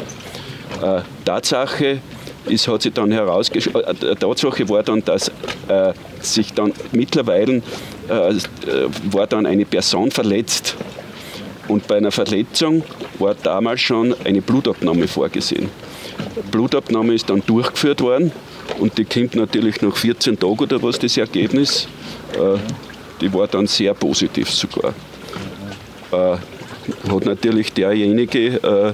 [0.83, 2.01] Äh, Tatsache
[2.45, 5.29] es hat sich dann herausgestellt, äh, Tatsache war dann, dass
[5.67, 7.61] äh, sich dann mittlerweile
[8.07, 8.33] äh,
[9.11, 10.75] war dann eine Person verletzt.
[11.67, 12.83] Und bei einer Verletzung
[13.19, 15.69] war damals schon eine Blutabnahme vorgesehen.
[16.51, 18.31] Blutabnahme ist dann durchgeführt worden
[18.79, 21.87] und die kommt natürlich nach 14 Tagen oder was das Ergebnis.
[22.33, 22.57] Äh,
[23.21, 24.93] die war dann sehr positiv sogar.
[26.11, 26.37] Äh,
[27.11, 28.93] hat natürlich derjenige äh,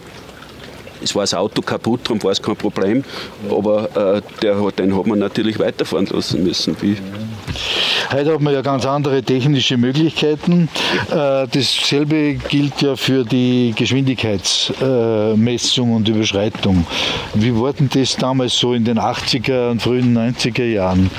[1.05, 3.03] es war das Auto kaputt, darum war es kein Problem.
[3.49, 6.75] Aber äh, der, den hat man natürlich weiterfahren lassen müssen.
[6.81, 6.97] Wie
[8.11, 10.69] Heute hat man ja ganz andere technische Möglichkeiten.
[11.09, 16.87] Äh, dasselbe gilt ja für die Geschwindigkeitsmessung und Überschreitung.
[17.33, 21.09] Wie war denn das damals so in den 80er und frühen 90er Jahren?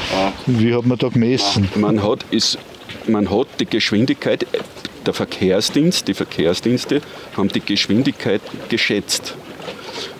[0.46, 1.68] Wie hat man da gemessen?
[1.76, 2.58] Man hat, ist,
[3.06, 4.46] man hat die Geschwindigkeit,
[5.06, 7.00] der Verkehrsdienst, die Verkehrsdienste
[7.36, 9.36] haben die Geschwindigkeit geschätzt.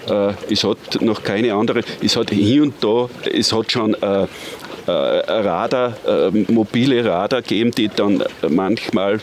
[0.08, 4.26] Äh, es hat noch keine andere, es hat hier und da, es hat schon äh,
[4.86, 9.20] äh, Radar, äh, mobile Radar geben, die dann manchmal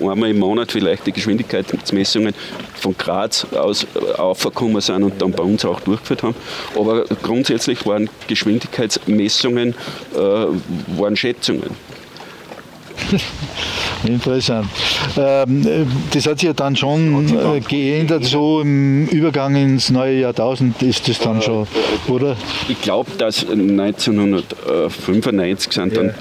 [0.00, 2.34] einmal im Monat vielleicht die Geschwindigkeitsmessungen
[2.74, 3.86] von Graz aus
[4.16, 6.34] aufgekommen sind und dann bei uns auch durchgeführt haben.
[6.74, 9.74] Aber grundsätzlich waren Geschwindigkeitsmessungen
[10.14, 11.91] äh, waren Schätzungen.
[14.04, 14.68] Interessant.
[15.16, 15.64] Ähm,
[16.12, 21.08] das hat sich ja dann schon äh, geändert, so im Übergang ins neue Jahrtausend ist
[21.08, 21.66] das dann schon,
[22.08, 22.36] oder?
[22.68, 26.12] Ich glaube, dass 1995 sind dann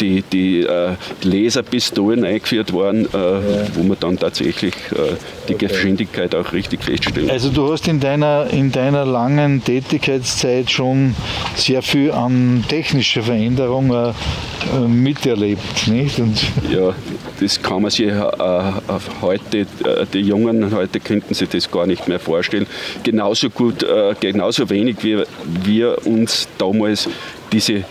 [0.00, 3.08] die, die äh, Laserpistolen eingeführt worden, äh,
[3.74, 4.74] wo man dann tatsächlich
[5.48, 7.30] die Geschwindigkeit auch richtig feststellen.
[7.30, 11.14] Also du hast in deiner, in deiner langen Tätigkeitszeit schon
[11.54, 14.12] sehr viel an technischer Veränderung
[14.88, 16.19] miterlebt, nicht?
[16.20, 16.38] Und
[16.70, 16.94] ja,
[17.40, 18.22] das kann man sich äh,
[19.22, 19.66] heute, äh,
[20.12, 22.66] die Jungen heute könnten sich das gar nicht mehr vorstellen.
[23.02, 25.22] Genauso gut, äh, genauso wenig wie
[25.64, 27.08] wir uns damals
[27.52, 27.84] diese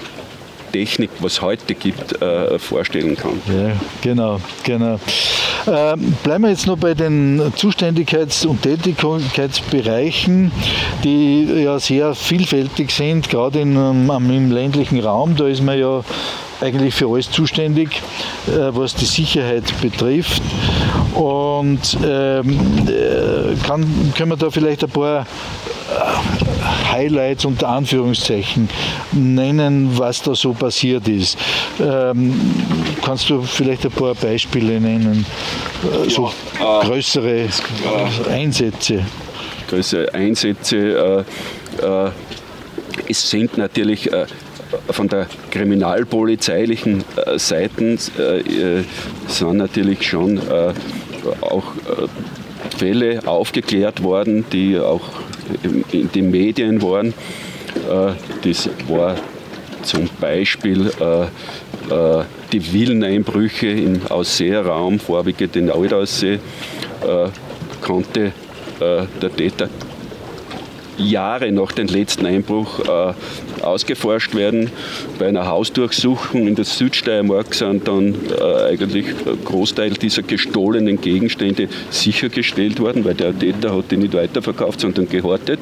[0.72, 3.42] Technik, was es heute gibt, äh, vorstellen kann.
[3.48, 5.00] Ja, genau, genau.
[5.68, 10.52] Ähm, bleiben wir jetzt noch bei den Zuständigkeits- und Tätigkeitsbereichen,
[11.04, 15.36] die ja sehr vielfältig sind, gerade in, im ländlichen Raum.
[15.36, 16.04] Da ist man ja
[16.62, 18.02] eigentlich für alles zuständig,
[18.48, 20.42] äh, was die Sicherheit betrifft.
[21.16, 28.70] Und ähm, äh, kann, können wir da vielleicht ein paar äh, Highlights unter Anführungszeichen
[29.12, 31.38] nennen, was da so passiert ist.
[31.80, 32.40] Ähm,
[33.04, 35.26] kannst du vielleicht ein paar Beispiele nennen,
[36.08, 37.50] so ja, größere äh,
[38.32, 39.06] Einsätze?
[39.68, 41.26] Größere Einsätze.
[41.82, 42.12] Äh, äh,
[43.08, 44.10] es sind natürlich
[44.90, 48.84] von der kriminalpolizeilichen äh, Seite äh,
[49.28, 50.74] sind natürlich schon äh,
[51.42, 51.74] auch
[52.78, 55.02] Fälle aufgeklärt worden, die auch
[55.92, 57.14] in den Medien waren.
[58.44, 59.16] Das war
[59.84, 60.92] zum Beispiel
[62.52, 66.40] die Villeneinbrüche im Ausseeraum, vorwiegend den Aldaussee,
[67.82, 68.32] konnte
[68.80, 69.70] der Täter
[71.00, 73.14] Jahre nach dem letzten Einbruch äh,
[73.64, 74.70] ausgeforscht werden.
[75.18, 81.70] Bei einer Hausdurchsuchung in der Südsteiermark sind dann äh, eigentlich ein Großteil dieser gestohlenen Gegenstände
[81.90, 85.60] sichergestellt worden, weil der Täter hat die nicht weiterverkauft, sondern gehortet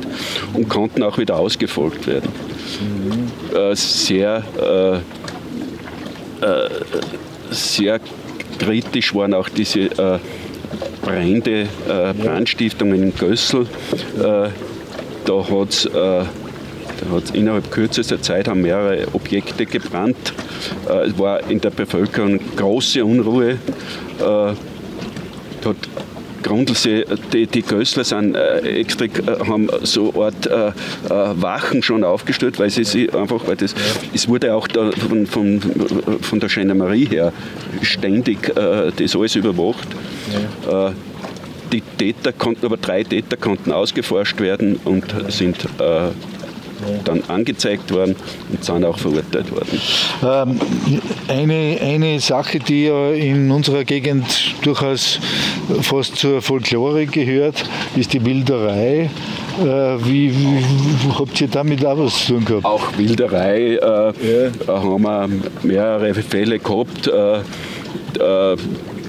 [0.54, 2.30] und konnten auch wieder ausgefolgt werden.
[3.54, 4.43] Äh, sehr,
[6.41, 6.69] äh, äh,
[7.52, 8.00] sehr
[8.60, 10.19] kritisch waren auch diese äh,
[11.02, 13.65] Brände, Brandstiftungen in Gössel
[15.28, 20.34] da hat es äh, innerhalb kürzester Zeit haben mehrere Objekte gebrannt.
[20.90, 23.58] Äh, es war in der Bevölkerung große Unruhe.
[24.20, 24.54] Äh,
[25.66, 25.76] hat
[26.44, 29.10] Grundlsee, die, die Gößler sind äh, extra, äh,
[29.48, 30.72] haben so eine Art äh, äh,
[31.42, 33.76] Wachen schon aufgestellt, weil sie, sie einfach, weil das,
[34.13, 35.60] es wurde auch da von, von,
[36.22, 37.34] von der Gendarmerie her
[37.82, 39.88] ständig äh, das alles überwacht.
[40.70, 40.94] Ja.
[41.71, 46.10] Die Täter konnten, aber drei Täter konnten ausgeforscht werden und sind äh,
[47.03, 48.15] dann angezeigt worden
[48.49, 49.82] und sind auch verurteilt worden.
[50.23, 50.60] Ähm,
[51.27, 54.25] eine, eine Sache, die ja in unserer Gegend
[54.62, 55.19] durchaus
[55.82, 59.10] fast zur Folklore gehört, ist die Wilderei.
[59.60, 60.63] Äh, wie, wie,
[61.17, 62.65] habt ihr damit auch was zu tun gehabt?
[62.65, 64.12] Auch Wilderei äh, ja.
[64.67, 65.30] haben wir
[65.63, 67.08] mehrere Fälle gehabt.
[67.08, 67.39] Äh,
[68.19, 68.58] äh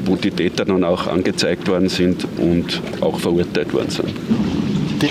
[0.08, 4.10] wo die Täter dann auch angezeigt worden sind und auch verurteilt worden sind.
[5.02, 5.06] Die,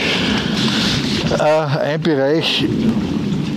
[1.34, 2.66] äh, ein Bereich,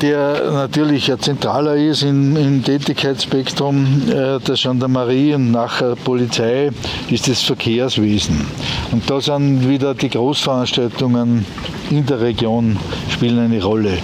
[0.01, 6.71] der natürlich ein zentraler ist im, im Tätigkeitsspektrum äh, der Gendarmerie und nachher Polizei,
[7.11, 8.47] ist das Verkehrswesen.
[8.93, 11.45] Und da sind wieder die Großveranstaltungen
[11.91, 12.79] in der Region
[13.11, 13.99] spielen eine Rolle.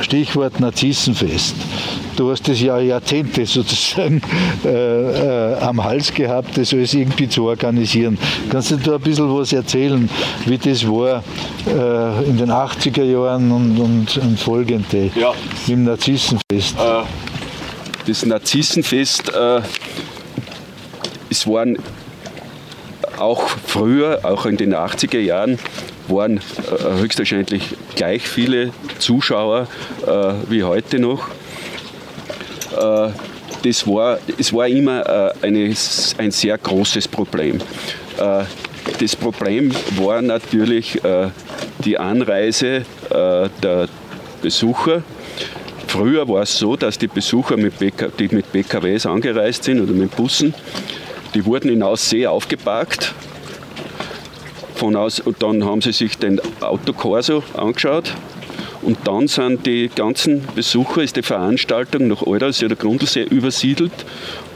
[0.00, 1.54] Stichwort Narzissenfest.
[2.16, 4.20] Du hast das ja Jahrzehnte sozusagen
[4.64, 8.18] äh, äh, am Hals gehabt, das alles irgendwie zu organisieren.
[8.50, 10.08] Kannst du da ein bisschen was erzählen,
[10.46, 11.22] wie das war
[11.66, 15.32] äh, in den 80er Jahren und, und, und folgende ja.
[15.68, 16.76] im Narzissenfest?
[16.78, 17.02] Äh,
[18.06, 19.60] das Narzissenfest, äh,
[21.30, 21.78] es waren
[23.16, 25.58] auch früher, auch in den 80er Jahren,
[26.08, 26.40] waren äh,
[27.00, 27.62] höchstwahrscheinlich
[27.94, 29.68] gleich viele Zuschauer
[30.48, 31.28] wie heute noch.
[32.72, 33.10] Äh,
[33.62, 35.74] das war, es war immer äh, eine,
[36.18, 37.58] ein sehr großes Problem.
[38.18, 38.44] Äh,
[38.98, 41.00] das Problem war natürlich
[41.84, 43.88] die Anreise der
[44.42, 45.04] Besucher.
[45.86, 49.92] Früher war es so, dass die Besucher, mit BK, die mit PKWs angereist sind oder
[49.92, 50.52] mit Bussen,
[51.34, 53.14] die wurden in Aussee aufgeparkt.
[54.74, 58.12] Von aus, und dann haben sie sich den Autokorso angeschaut
[58.82, 63.92] Und dann sind die ganzen Besucher, ist die Veranstaltung nach Aldersee oder Grundlsee übersiedelt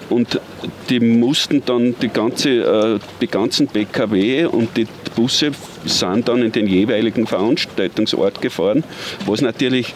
[0.08, 0.40] und
[0.88, 5.50] die mussten dann die, ganze, äh, die ganzen PKW und die Busse
[5.84, 8.84] sind dann in den jeweiligen Veranstaltungsort gefahren,
[9.24, 9.94] was natürlich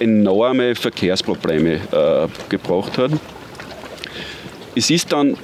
[0.00, 3.12] enorme Verkehrsprobleme äh, gebracht hat.
[4.74, 5.36] Es ist dann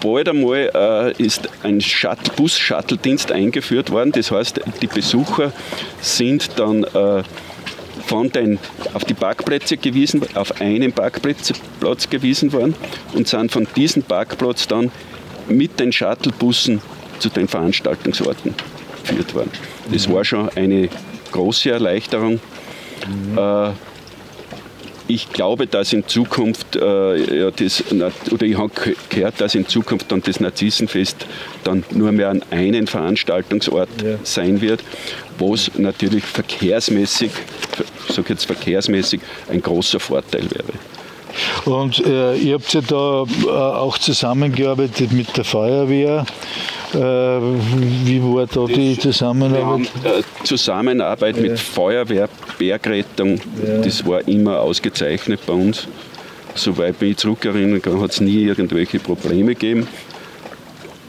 [0.00, 1.78] bald einmal äh, ist ein
[2.36, 4.12] Bus-Shuttle-Dienst eingeführt worden.
[4.12, 5.52] Das heißt, die Besucher
[6.00, 6.84] sind dann
[8.06, 8.58] von den,
[8.92, 12.74] auf die Parkplätze gewiesen, auf einen Parkplatz Platz gewiesen worden
[13.12, 14.90] und sind von diesem Parkplatz dann
[15.48, 16.80] mit den Shuttlebussen
[17.18, 18.54] zu den Veranstaltungsorten
[19.02, 19.50] geführt worden.
[19.92, 20.88] Das war schon eine
[21.32, 22.40] große Erleichterung.
[23.06, 23.38] Mhm.
[23.38, 23.70] Äh,
[25.06, 27.84] ich glaube, dass in Zukunft, äh, ja, das,
[28.30, 28.72] oder ich habe
[29.08, 31.26] gehört, dass in Zukunft dann das Narzissenfest
[31.62, 34.16] dann nur mehr an einen Veranstaltungsort ja.
[34.22, 34.82] sein wird,
[35.38, 37.30] was natürlich verkehrsmäßig,
[38.08, 40.72] ich sage jetzt verkehrsmäßig, ein großer Vorteil wäre.
[41.64, 46.24] Und äh, ihr habt ja da äh, auch zusammengearbeitet mit der Feuerwehr.
[46.94, 49.90] Äh, wie war da die Zusammenarbeit?
[50.04, 52.28] Äh, Zusammenarbeit mit Feuerwehr,
[52.58, 53.40] Bergrettung,
[53.82, 55.88] das war immer ausgezeichnet bei uns.
[56.54, 59.88] Soweit ich zurückerinnern kann, hat es nie irgendwelche Probleme gegeben.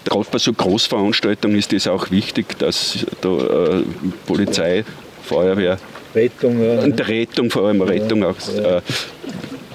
[0.04, 3.84] Gerade bei so Großveranstaltungen ist es auch wichtig, dass da äh,
[4.26, 4.84] Polizei,
[5.24, 5.78] Feuerwehr,
[6.16, 6.82] Rettung, ja.
[6.82, 8.82] und Rettung, vor allem Rettung auch äh,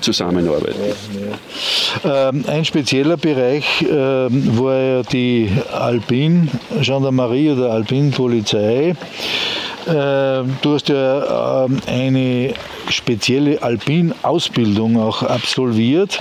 [0.01, 0.77] zusammenarbeiten.
[2.05, 8.95] Ähm, ein spezieller Bereich ähm, war ja die Alpin-Gendarmerie oder Alpin-Polizei.
[9.89, 12.55] Ähm, du hast ja eine
[12.89, 16.21] spezielle Alpin-Ausbildung auch absolviert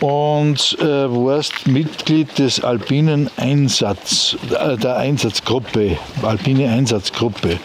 [0.00, 7.58] und äh, warst Mitglied des alpinen Einsatz, äh, der Einsatzgruppe, alpine Einsatzgruppe.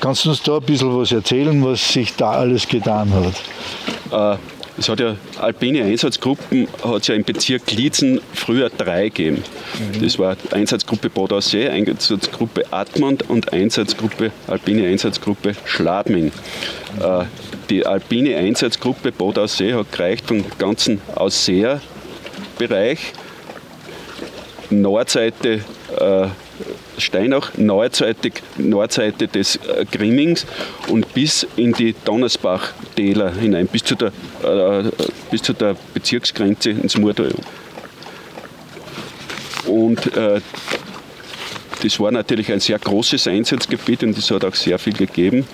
[0.00, 3.34] Kannst du uns da ein bisschen was erzählen, was sich da alles getan hat?
[4.14, 4.36] Äh,
[4.76, 9.44] es hat ja alpine Einsatzgruppen, hat es ja im Bezirk Lietzen früher drei gegeben.
[9.78, 10.02] Mhm.
[10.02, 16.32] Das war Einsatzgruppe Bad Aussee, Einsatzgruppe Atmund und Einsatzgruppe, alpine Einsatzgruppe Schladming.
[17.00, 17.24] Äh,
[17.70, 23.12] die alpine Einsatzgruppe Bad Aussee hat gereicht vom ganzen Ausseerbereich,
[24.70, 25.60] Nordseite
[25.96, 26.26] äh,
[26.98, 30.46] Steinach, Nordseite, Nordseite des äh, Grimmings
[30.88, 34.08] und bis in die Donnersbach-Täler hinein, bis zu der,
[34.42, 34.90] äh,
[35.30, 37.34] bis zu der Bezirksgrenze ins Murtal.
[39.66, 40.40] Und äh,
[41.82, 45.46] das war natürlich ein sehr großes Einsatzgebiet und es hat auch sehr viel gegeben,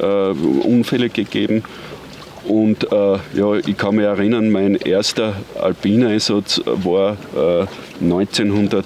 [0.00, 1.62] äh, Unfälle gegeben.
[2.46, 7.66] Und äh, ja, ich kann mich erinnern, mein erster Alpineinsatz war äh,
[8.02, 8.84] 1900.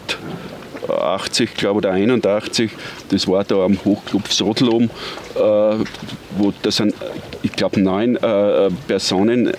[0.91, 2.71] 80, glaube oder 81,
[3.09, 4.91] das war da am Hochclub Sodl oben,
[5.35, 6.95] äh, wo da sind,
[7.43, 9.53] ich glaube, neun äh, Personen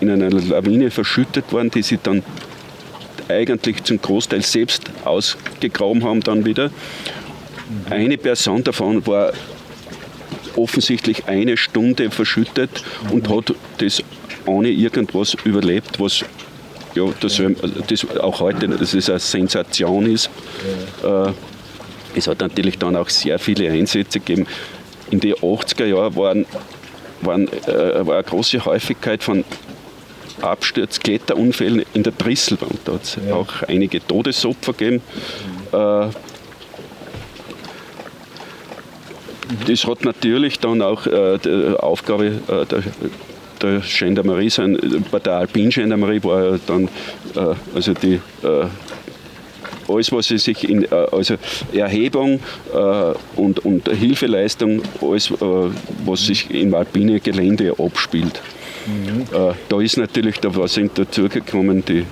[0.00, 2.22] in einer Lawine verschüttet worden, die sie dann
[3.28, 6.70] eigentlich zum Großteil selbst ausgegraben haben dann wieder.
[7.88, 9.32] Eine Person davon war
[10.56, 14.02] offensichtlich eine Stunde verschüttet und hat das
[14.46, 16.24] ohne irgendwas überlebt, was
[16.94, 17.40] ja, das,
[17.88, 20.30] das auch heute das ist eine Sensation ist.
[21.02, 21.32] Äh,
[22.14, 24.46] es hat natürlich dann auch sehr viele Einsätze gegeben.
[25.10, 26.46] In den 80er Jahren waren,
[27.22, 29.44] waren, äh, war eine große Häufigkeit von
[30.42, 32.80] Absturz, Kletterunfällen in der Drisselwand.
[32.84, 33.34] Da hat es ja.
[33.34, 35.02] auch einige Todesopfer gegeben.
[35.72, 36.08] Äh,
[39.66, 42.82] das hat natürlich dann auch äh, die Aufgabe äh, der
[43.62, 44.78] der Gendarmerie sein.
[45.10, 46.84] Bei der Alpin Gendarmerie war ja dann
[47.36, 48.66] äh, also die äh,
[49.88, 51.34] alles, was sich in äh, also
[51.72, 52.40] Erhebung
[52.72, 55.34] äh, und, und Hilfeleistung, alles, äh,
[56.04, 58.40] was sich im alpine Gelände abspielt.
[58.86, 59.22] Mhm.
[59.22, 62.04] Äh, da ist natürlich da was dazugekommen, die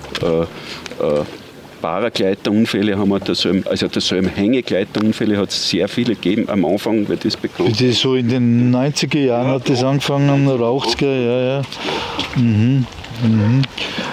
[1.80, 6.48] Paragleiterunfälle haben wir so, also so Hängegleiterunfälle hat es sehr viele gegeben.
[6.48, 7.80] Am Anfang wird das bekannt.
[7.80, 11.62] Das so in den 90er Jahren hat das angefangen, oder 80er, ja, ja.
[12.36, 12.86] Mhm.
[13.22, 13.62] Mhm.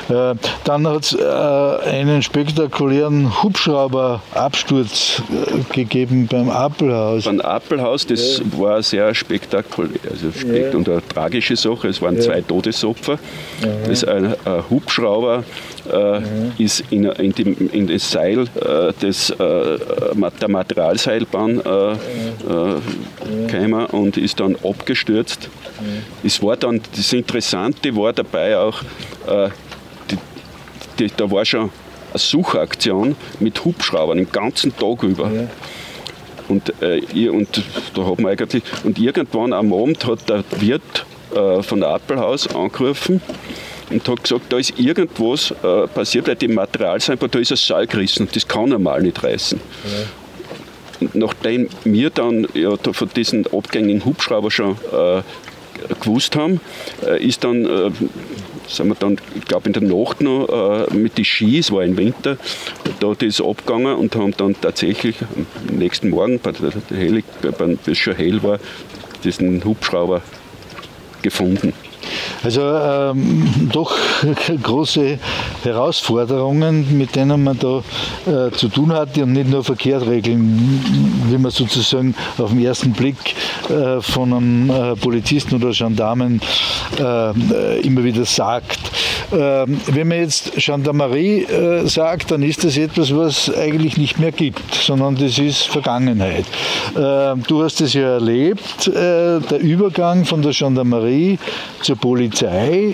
[0.10, 7.26] Äh, dann hat es äh, einen spektakulären Hubschrauberabsturz äh, gegeben beim Appelhaus.
[7.26, 8.60] Beim Appelhaus, das ja.
[8.60, 10.78] war sehr spektakulär, also spekt ja.
[10.78, 11.88] und eine tragische Sache.
[11.88, 12.22] Es waren ja.
[12.22, 13.18] zwei Todesopfer.
[13.88, 15.44] Das ein, ein Hubschrauber
[15.92, 16.22] äh,
[16.58, 21.62] ist in, in, dem, in, das Seil äh, des, äh, der Materialseilbahn
[23.48, 25.50] gekommen und ist dann abgestürzt.
[26.24, 28.82] Es war dann, das Interessante war dabei auch,
[31.00, 31.72] die, da war schon
[32.12, 35.30] eine Suchaktion mit Hubschraubern den ganzen Tag über.
[36.48, 41.64] Und, äh, und da hat man eigentlich, und irgendwann am Abend hat der Wirt äh,
[41.64, 43.22] von der Appelhaus angerufen
[43.90, 47.58] und hat gesagt, da ist irgendwas äh, passiert, weil die Material sind, da ist ein
[47.58, 49.60] Seil gerissen und das kann er mal nicht reißen.
[49.84, 50.06] Ja.
[51.02, 55.22] Und nachdem wir dann ja, da von diesen abgängigen Hubschrauber schon äh,
[56.00, 56.62] gewusst haben,
[57.06, 57.92] äh, ist dann, äh,
[58.68, 61.98] sind wir dann, ich glaube in der Nacht noch äh, mit den Skis, war im
[61.98, 62.38] Winter,
[63.00, 67.98] da das abgegangen und haben dann tatsächlich am nächsten Morgen, bei der Heli, bei, es
[67.98, 68.60] schon hell war,
[69.24, 70.22] diesen Hubschrauber
[71.22, 71.74] gefunden.
[72.44, 73.96] Also ähm, doch
[74.64, 75.20] große
[75.64, 77.82] Herausforderungen, mit denen man da
[78.26, 83.16] äh, zu tun hat und nicht nur Verkehrsregeln, wie man sozusagen auf den ersten Blick
[83.70, 86.42] äh, von einem äh, Polizisten oder Gendarmen
[87.00, 88.80] äh, immer wieder sagt.
[89.32, 94.32] Ähm, wenn man jetzt Gendarmerie äh, sagt, dann ist das etwas, was eigentlich nicht mehr
[94.32, 96.46] gibt, sondern das ist Vergangenheit.
[96.96, 101.40] Ähm, du hast es ja erlebt, äh, der Übergang von der Gendarmerie
[101.82, 102.15] zur Polizei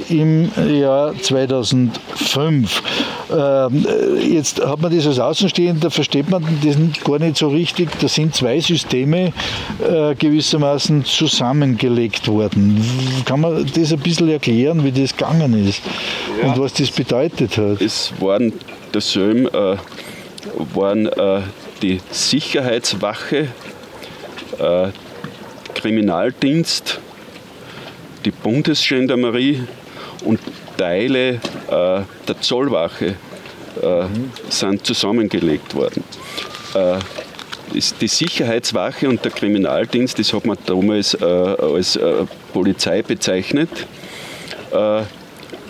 [0.10, 2.84] im Jahr 2005.
[3.32, 7.90] Ähm, äh, jetzt hat man das als Außenstehender, versteht man das gar nicht so richtig.
[8.00, 9.34] Da sind zwei Systeme
[10.18, 12.84] gewissermaßen zusammengelegt worden.
[13.26, 15.82] Kann man das ein bisschen erklären, wie das gegangen ist?
[16.42, 16.50] ja.
[16.50, 17.82] und was das bedeutet hat.
[17.82, 18.54] Es waren
[18.94, 19.78] derselben äh,
[20.74, 21.42] waren äh,
[21.82, 23.48] die Sicherheitswache,
[24.60, 24.88] äh,
[25.74, 27.00] Kriminaldienst,
[28.24, 29.64] die Bundesgendarmerie
[30.24, 30.40] und
[30.82, 31.40] Teile äh,
[32.28, 33.16] der Zollwache
[33.82, 34.32] äh, mhm.
[34.50, 36.04] sind zusammengelegt worden.
[36.74, 36.98] Äh,
[38.02, 41.98] die Sicherheitswache und der Kriminaldienst, das hat man damals als
[42.52, 43.70] Polizei bezeichnet.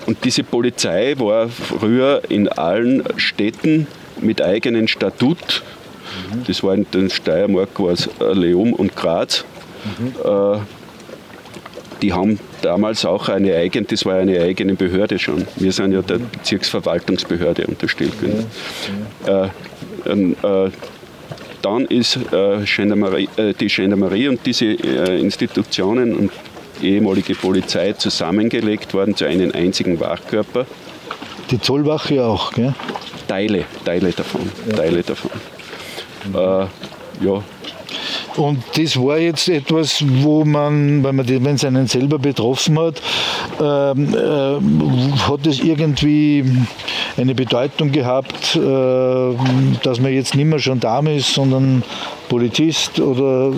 [0.07, 3.85] Und diese Polizei war früher in allen Städten
[4.19, 5.61] mit eigenem Statut.
[6.47, 9.45] Das war in den Steiermark war es Leum und Graz.
[9.99, 10.63] Mhm.
[12.01, 15.45] Die haben damals auch eine eigene, das war eine eigene Behörde schon.
[15.57, 18.13] Wir sind ja der Bezirksverwaltungsbehörde unterstellt.
[19.25, 19.31] Ja.
[19.31, 19.45] Ja.
[19.45, 20.71] Äh, äh,
[21.61, 26.31] dann ist äh, äh, die Gendarmerie und diese Institutionen und
[26.81, 30.65] ehemalige Polizei zusammengelegt worden zu einem einzigen Wachkörper.
[31.51, 32.73] Die Zollwache auch, gell?
[33.27, 34.49] Teile, Teile davon.
[34.69, 34.75] Ja.
[34.77, 35.31] Teile davon.
[36.25, 36.35] Mhm.
[36.35, 37.43] Äh, ja,
[38.37, 43.01] und das war jetzt etwas, wo man, wenn man wenn es einen selber betroffen hat,
[43.59, 46.45] ähm, äh, hat es irgendwie
[47.17, 48.59] eine Bedeutung gehabt, äh,
[49.83, 51.83] dass man jetzt nicht mehr Gendarm ist, sondern
[52.29, 53.53] Polizist oder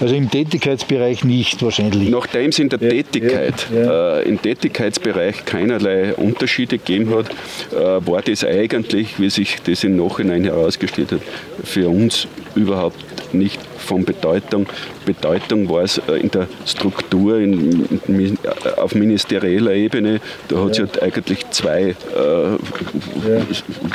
[0.00, 2.08] also im Tätigkeitsbereich nicht wahrscheinlich.
[2.08, 4.18] Nachdem es in der ja, Tätigkeit, ja, ja.
[4.20, 7.28] Äh, im Tätigkeitsbereich keinerlei Unterschiede gegeben hat,
[7.72, 11.20] äh, war das eigentlich, wie sich das im Nachhinein herausgestellt hat,
[11.62, 13.04] für uns überhaupt
[13.34, 14.66] nicht von Bedeutung.
[15.04, 20.20] Bedeutung war es äh, in der Struktur in, in, äh, auf ministerieller Ebene.
[20.48, 20.84] Da hat es ja.
[20.84, 22.56] ja eigentlich zwei äh, ja.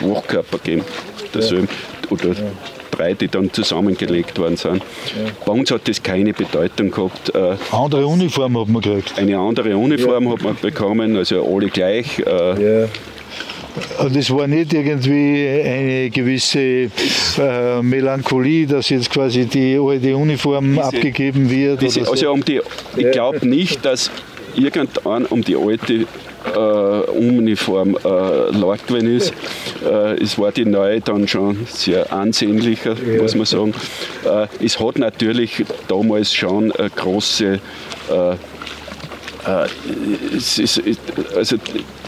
[0.01, 0.83] Wachkörper gegeben.
[1.33, 1.67] Derselben,
[2.09, 2.35] oder ja.
[2.91, 4.77] drei, die dann zusammengelegt worden sind.
[4.77, 5.31] Ja.
[5.45, 7.33] Bei uns hat das keine Bedeutung gehabt.
[7.33, 9.17] Äh, andere Uniform hat man gekriegt.
[9.17, 12.19] Eine andere Uniform hat man bekommen, also alle gleich.
[12.19, 12.89] Äh, und
[14.15, 20.83] es war nicht irgendwie eine gewisse äh, Melancholie, dass jetzt quasi die alte Uniform diese,
[20.83, 21.81] abgegeben wird.
[21.81, 22.11] Diese, so.
[22.11, 22.61] Also um die,
[22.95, 24.11] ich glaube nicht, dass
[24.55, 26.05] irgendwann um die alte
[26.55, 26.59] äh,
[27.11, 28.07] Uniform äh,
[28.51, 29.33] lag gewesen ist.
[29.83, 33.21] Äh, es war die neue dann schon sehr ansehnlicher, ja.
[33.21, 33.73] muss man sagen.
[34.25, 37.59] Äh, es hat natürlich damals schon eine große
[39.45, 40.81] äh, äh, ist,
[41.35, 41.57] also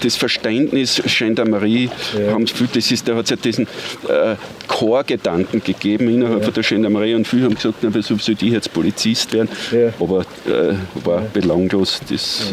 [0.02, 2.32] das Verständnis Gendarmerie ja.
[2.32, 3.68] haben viel, das ist, da hat es ja diesen
[4.08, 4.36] äh,
[4.68, 6.52] Chorgedanken gegeben innerhalb ja.
[6.52, 9.50] der Gendarmerie und viele haben gesagt, na, wieso soll die jetzt Polizist werden?
[9.72, 9.94] Ja.
[10.00, 10.76] Aber äh,
[11.06, 12.00] war belanglos.
[12.10, 12.52] Das,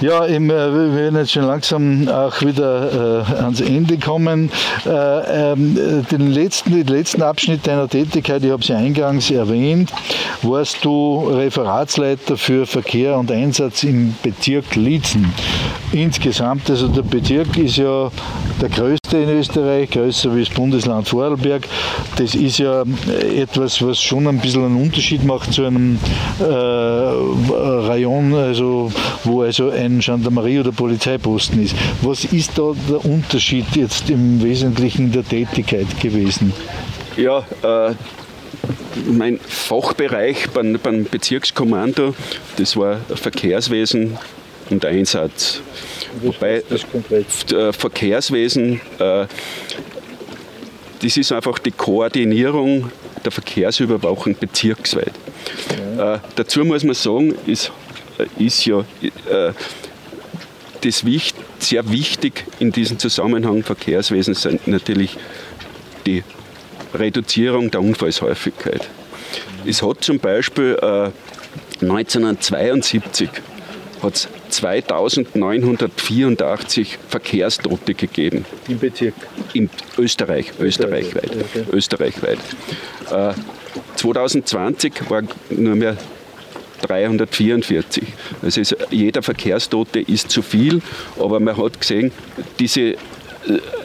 [0.00, 4.50] ja, eben, äh, wir werden jetzt schon langsam auch wieder äh, ans Ende kommen.
[4.86, 9.92] Äh, ähm, den, letzten, den letzten Abschnitt deiner Tätigkeit, ich habe ja eingangs erwähnt,
[10.42, 15.32] warst du Referatsleiter für Verkehr und Einsatz im Bezirk Liezen.
[15.92, 18.10] Insgesamt, also der Bezirk ist ja
[18.60, 21.68] der größte in Österreich, größer wie das Bundesland Vorarlberg.
[22.16, 22.84] Das ist ja
[23.36, 25.98] etwas, was schon ein bisschen einen Unterschied macht zu einem
[26.40, 28.90] äh, Rayon, also
[29.22, 31.74] wo also ein Gendarmerie- oder Polizeiposten ist.
[32.02, 36.52] Was ist da der Unterschied jetzt im Wesentlichen der Tätigkeit gewesen?
[37.16, 37.94] Ja, äh,
[39.06, 42.14] mein Fachbereich beim, beim Bezirkskommando,
[42.56, 44.18] das war Verkehrswesen
[44.70, 45.60] und Einsatz.
[46.22, 49.26] Wobei äh, Verkehrswesen, äh,
[51.02, 52.90] das ist einfach die Koordinierung
[53.24, 55.12] der Verkehrsüberwachung bezirksweit.
[55.96, 56.14] Ja.
[56.14, 57.72] Äh, dazu muss man sagen, ist,
[58.38, 59.52] ist ja äh,
[60.82, 65.16] das wichtig, sehr wichtig in diesem Zusammenhang Verkehrswesen sind natürlich
[66.04, 66.22] die
[66.92, 68.86] Reduzierung der Unfallshäufigkeit.
[69.66, 71.10] Es hat zum Beispiel äh,
[71.82, 73.28] 1972
[74.02, 78.44] hat es 2984 Verkehrstote gegeben.
[78.68, 79.14] Im Bezirk?
[79.54, 81.30] In Österreich, österreichweit.
[81.30, 81.64] Okay.
[81.72, 82.38] österreichweit.
[83.10, 83.32] Äh,
[83.96, 85.96] 2020 waren nur mehr
[86.84, 88.04] 344.
[88.42, 90.80] Also jeder Verkehrstote ist zu viel,
[91.18, 92.12] aber man hat gesehen,
[92.58, 92.96] diese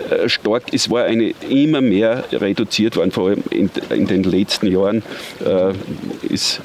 [0.10, 4.68] äh, stark, es war eine immer mehr reduziert worden, vor allem in, in den letzten
[4.68, 5.04] Jahren
[5.46, 5.74] äh,
[6.34, 6.62] ist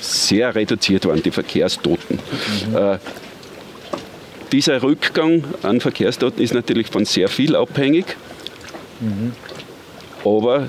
[0.00, 2.18] sehr reduziert worden, die Verkehrstoten.
[2.70, 2.76] Mhm.
[2.76, 2.98] Äh,
[4.52, 8.16] dieser Rückgang an Verkehrstoten ist natürlich von sehr viel abhängig,
[9.00, 9.32] mhm.
[10.24, 10.68] aber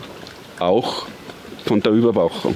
[0.59, 1.07] auch
[1.65, 2.55] von der Überwachung.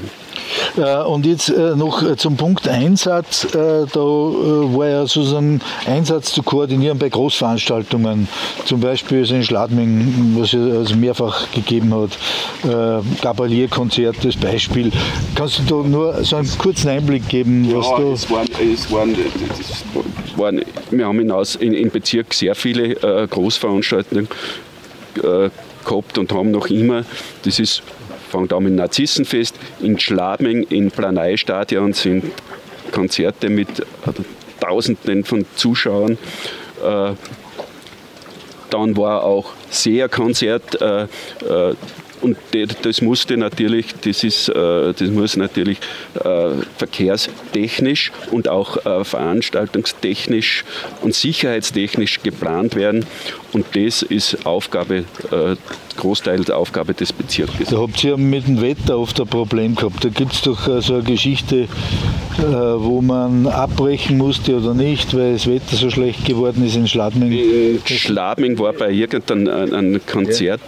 [0.78, 3.48] Äh, und jetzt äh, noch äh, zum Punkt Einsatz.
[3.52, 8.28] Da war ja sozusagen Einsatz zu koordinieren bei Großveranstaltungen.
[8.66, 13.04] Zum Beispiel in Schladming, was es also mehrfach gegeben hat.
[13.22, 14.92] Gabalier-Konzert als Beispiel.
[15.36, 17.70] Kannst du da nur so einen kurzen Einblick geben?
[17.74, 19.16] Was ja, da es waren, es waren,
[19.60, 22.96] es waren, wir haben hinaus in, im Bezirk sehr viele
[23.28, 24.28] Großveranstaltungen
[25.14, 27.04] gehabt und haben noch immer,
[27.44, 27.84] das ist
[28.32, 29.56] fängt an mit Narzissenfest.
[29.82, 32.26] In Schladming, in Planeistadion sind
[32.92, 33.86] Konzerte mit
[34.60, 36.18] Tausenden von Zuschauern.
[36.84, 37.14] Äh,
[38.70, 41.76] dann war auch Seherkonzert äh, äh,
[42.22, 42.38] und
[42.84, 45.80] das musste natürlich, das ist, das muss natürlich
[46.78, 50.64] verkehrstechnisch und auch veranstaltungstechnisch
[51.02, 53.08] und sicherheitstechnisch geplant werden.
[53.54, 55.04] Und das ist Aufgabe,
[55.98, 57.70] Großteil der Aufgabe des Bezirkes.
[57.70, 60.04] Da habt ihr mit dem Wetter oft ein Problem gehabt.
[60.04, 61.68] Da gibt es doch so eine Geschichte,
[62.38, 67.32] wo man abbrechen musste oder nicht, weil das Wetter so schlecht geworden ist in Schladming.
[67.32, 70.62] In Schladming war bei irgendeinem Konzert,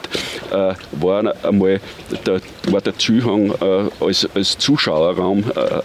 [0.91, 1.79] war einmal,
[2.25, 5.81] da war der Zuhang äh, als, als Zuschauerraum äh,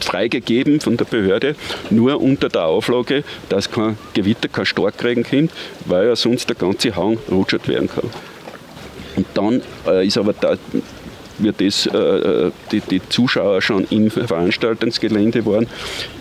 [0.00, 1.54] freigegeben von der Behörde,
[1.90, 5.52] nur unter der Auflage, dass kein Gewitter, kein Starkregen kommt,
[5.86, 8.10] weil ja sonst der ganze Hang rutschert werden kann.
[9.16, 10.56] Und dann äh, ist aber da,
[11.38, 15.66] wird das, äh, die, die, Zuschauer schon im Veranstaltungsgelände waren,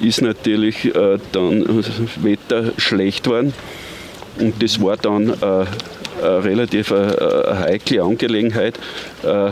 [0.02, 1.84] ist natürlich äh, dann
[2.22, 3.54] Wetter schlecht worden.
[4.40, 5.66] Und das war dann äh,
[6.24, 8.80] eine relativ äh, heikle Angelegenheit,
[9.24, 9.52] äh,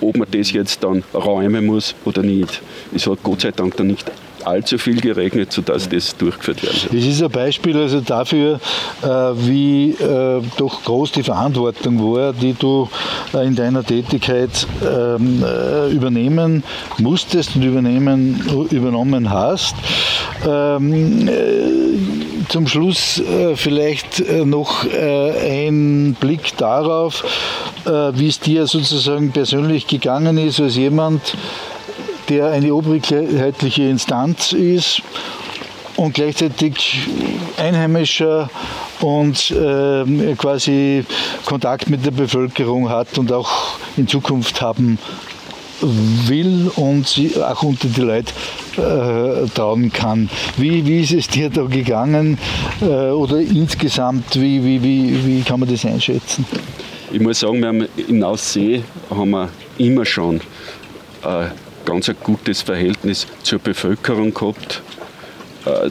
[0.00, 2.62] ob man das jetzt dann räumen muss oder nicht.
[2.94, 4.10] Es hat Gott sei Dank dann nicht
[4.44, 6.96] allzu viel geregnet, sodass das durchgeführt werden kann.
[6.96, 8.60] Das ist ein Beispiel also dafür,
[9.02, 12.88] äh, wie äh, doch groß die Verantwortung war, die du
[13.34, 15.44] äh, in deiner Tätigkeit ähm,
[15.90, 16.62] übernehmen
[16.98, 19.74] musstest und übernehmen, übernommen hast.
[22.50, 23.22] Zum Schluss
[23.54, 27.24] vielleicht noch ein Blick darauf,
[27.84, 31.36] wie es dir sozusagen persönlich gegangen ist als jemand,
[32.28, 35.00] der eine obrigkeitliche Instanz ist
[35.96, 37.08] und gleichzeitig
[37.56, 38.50] Einheimischer
[39.00, 41.04] und äh, quasi
[41.44, 44.98] Kontakt mit der Bevölkerung hat und auch in Zukunft haben
[45.80, 48.32] will und sie auch unter die Leute
[48.76, 50.28] äh, trauen kann.
[50.56, 52.38] Wie, wie ist es dir da gegangen
[52.80, 56.44] äh, oder insgesamt, wie, wie, wie, wie kann man das einschätzen?
[57.12, 60.36] Ich muss sagen, wir haben in Aussee haben wir immer schon
[61.24, 61.46] äh,
[61.84, 64.82] ganz ein gutes Verhältnis zur Bevölkerung gehabt,
[65.64, 65.90] äh,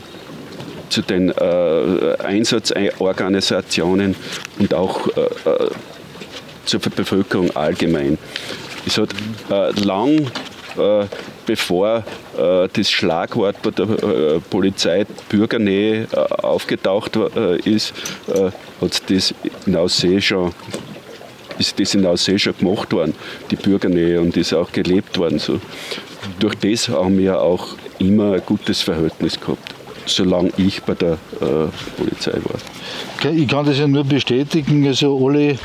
[0.89, 4.15] zu den äh, Einsatzorganisationen
[4.59, 5.69] und auch äh
[6.69, 8.17] zur Bevölkerung allgemein.
[8.85, 9.09] Es hat
[9.49, 10.31] äh, lang
[10.77, 11.05] äh,
[11.45, 12.03] bevor
[12.37, 16.07] das Schlagwort bei der Polizei Bürgernähe
[16.41, 17.17] aufgetaucht
[17.65, 17.93] ist,
[18.79, 19.33] hat das
[19.65, 20.53] in Aussee schon
[21.59, 23.13] ist das in Aussee schon gemacht worden,
[23.51, 25.39] die Bürgernähe, und ist auch gelebt worden.
[25.39, 25.59] So.
[26.39, 29.75] Durch das haben wir auch immer ein gutes Verhältnis gehabt,
[30.09, 33.31] solange ich bei der äh, Polizei war.
[33.31, 35.57] Ich kann das ja nur bestätigen, also alle, äh,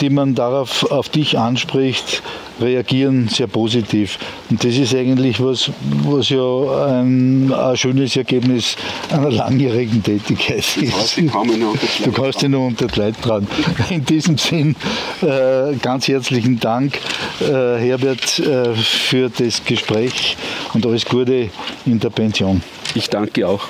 [0.00, 2.22] die man darauf auf dich anspricht,
[2.60, 4.18] reagieren sehr positiv.
[4.50, 5.70] Und das ist eigentlich was,
[6.04, 8.76] was ja ein, ein schönes Ergebnis
[9.10, 11.18] einer langjährigen Tätigkeit ist.
[11.18, 13.48] Du kannst dich nur unter die Leute tragen.
[13.90, 14.76] In diesem Sinn
[15.22, 16.98] äh, ganz herzlichen Dank,
[17.40, 20.36] äh, Herbert, äh, für das Gespräch
[20.74, 21.50] und alles Gute
[21.86, 22.62] in der Pension.
[22.94, 23.68] Ich danke auch.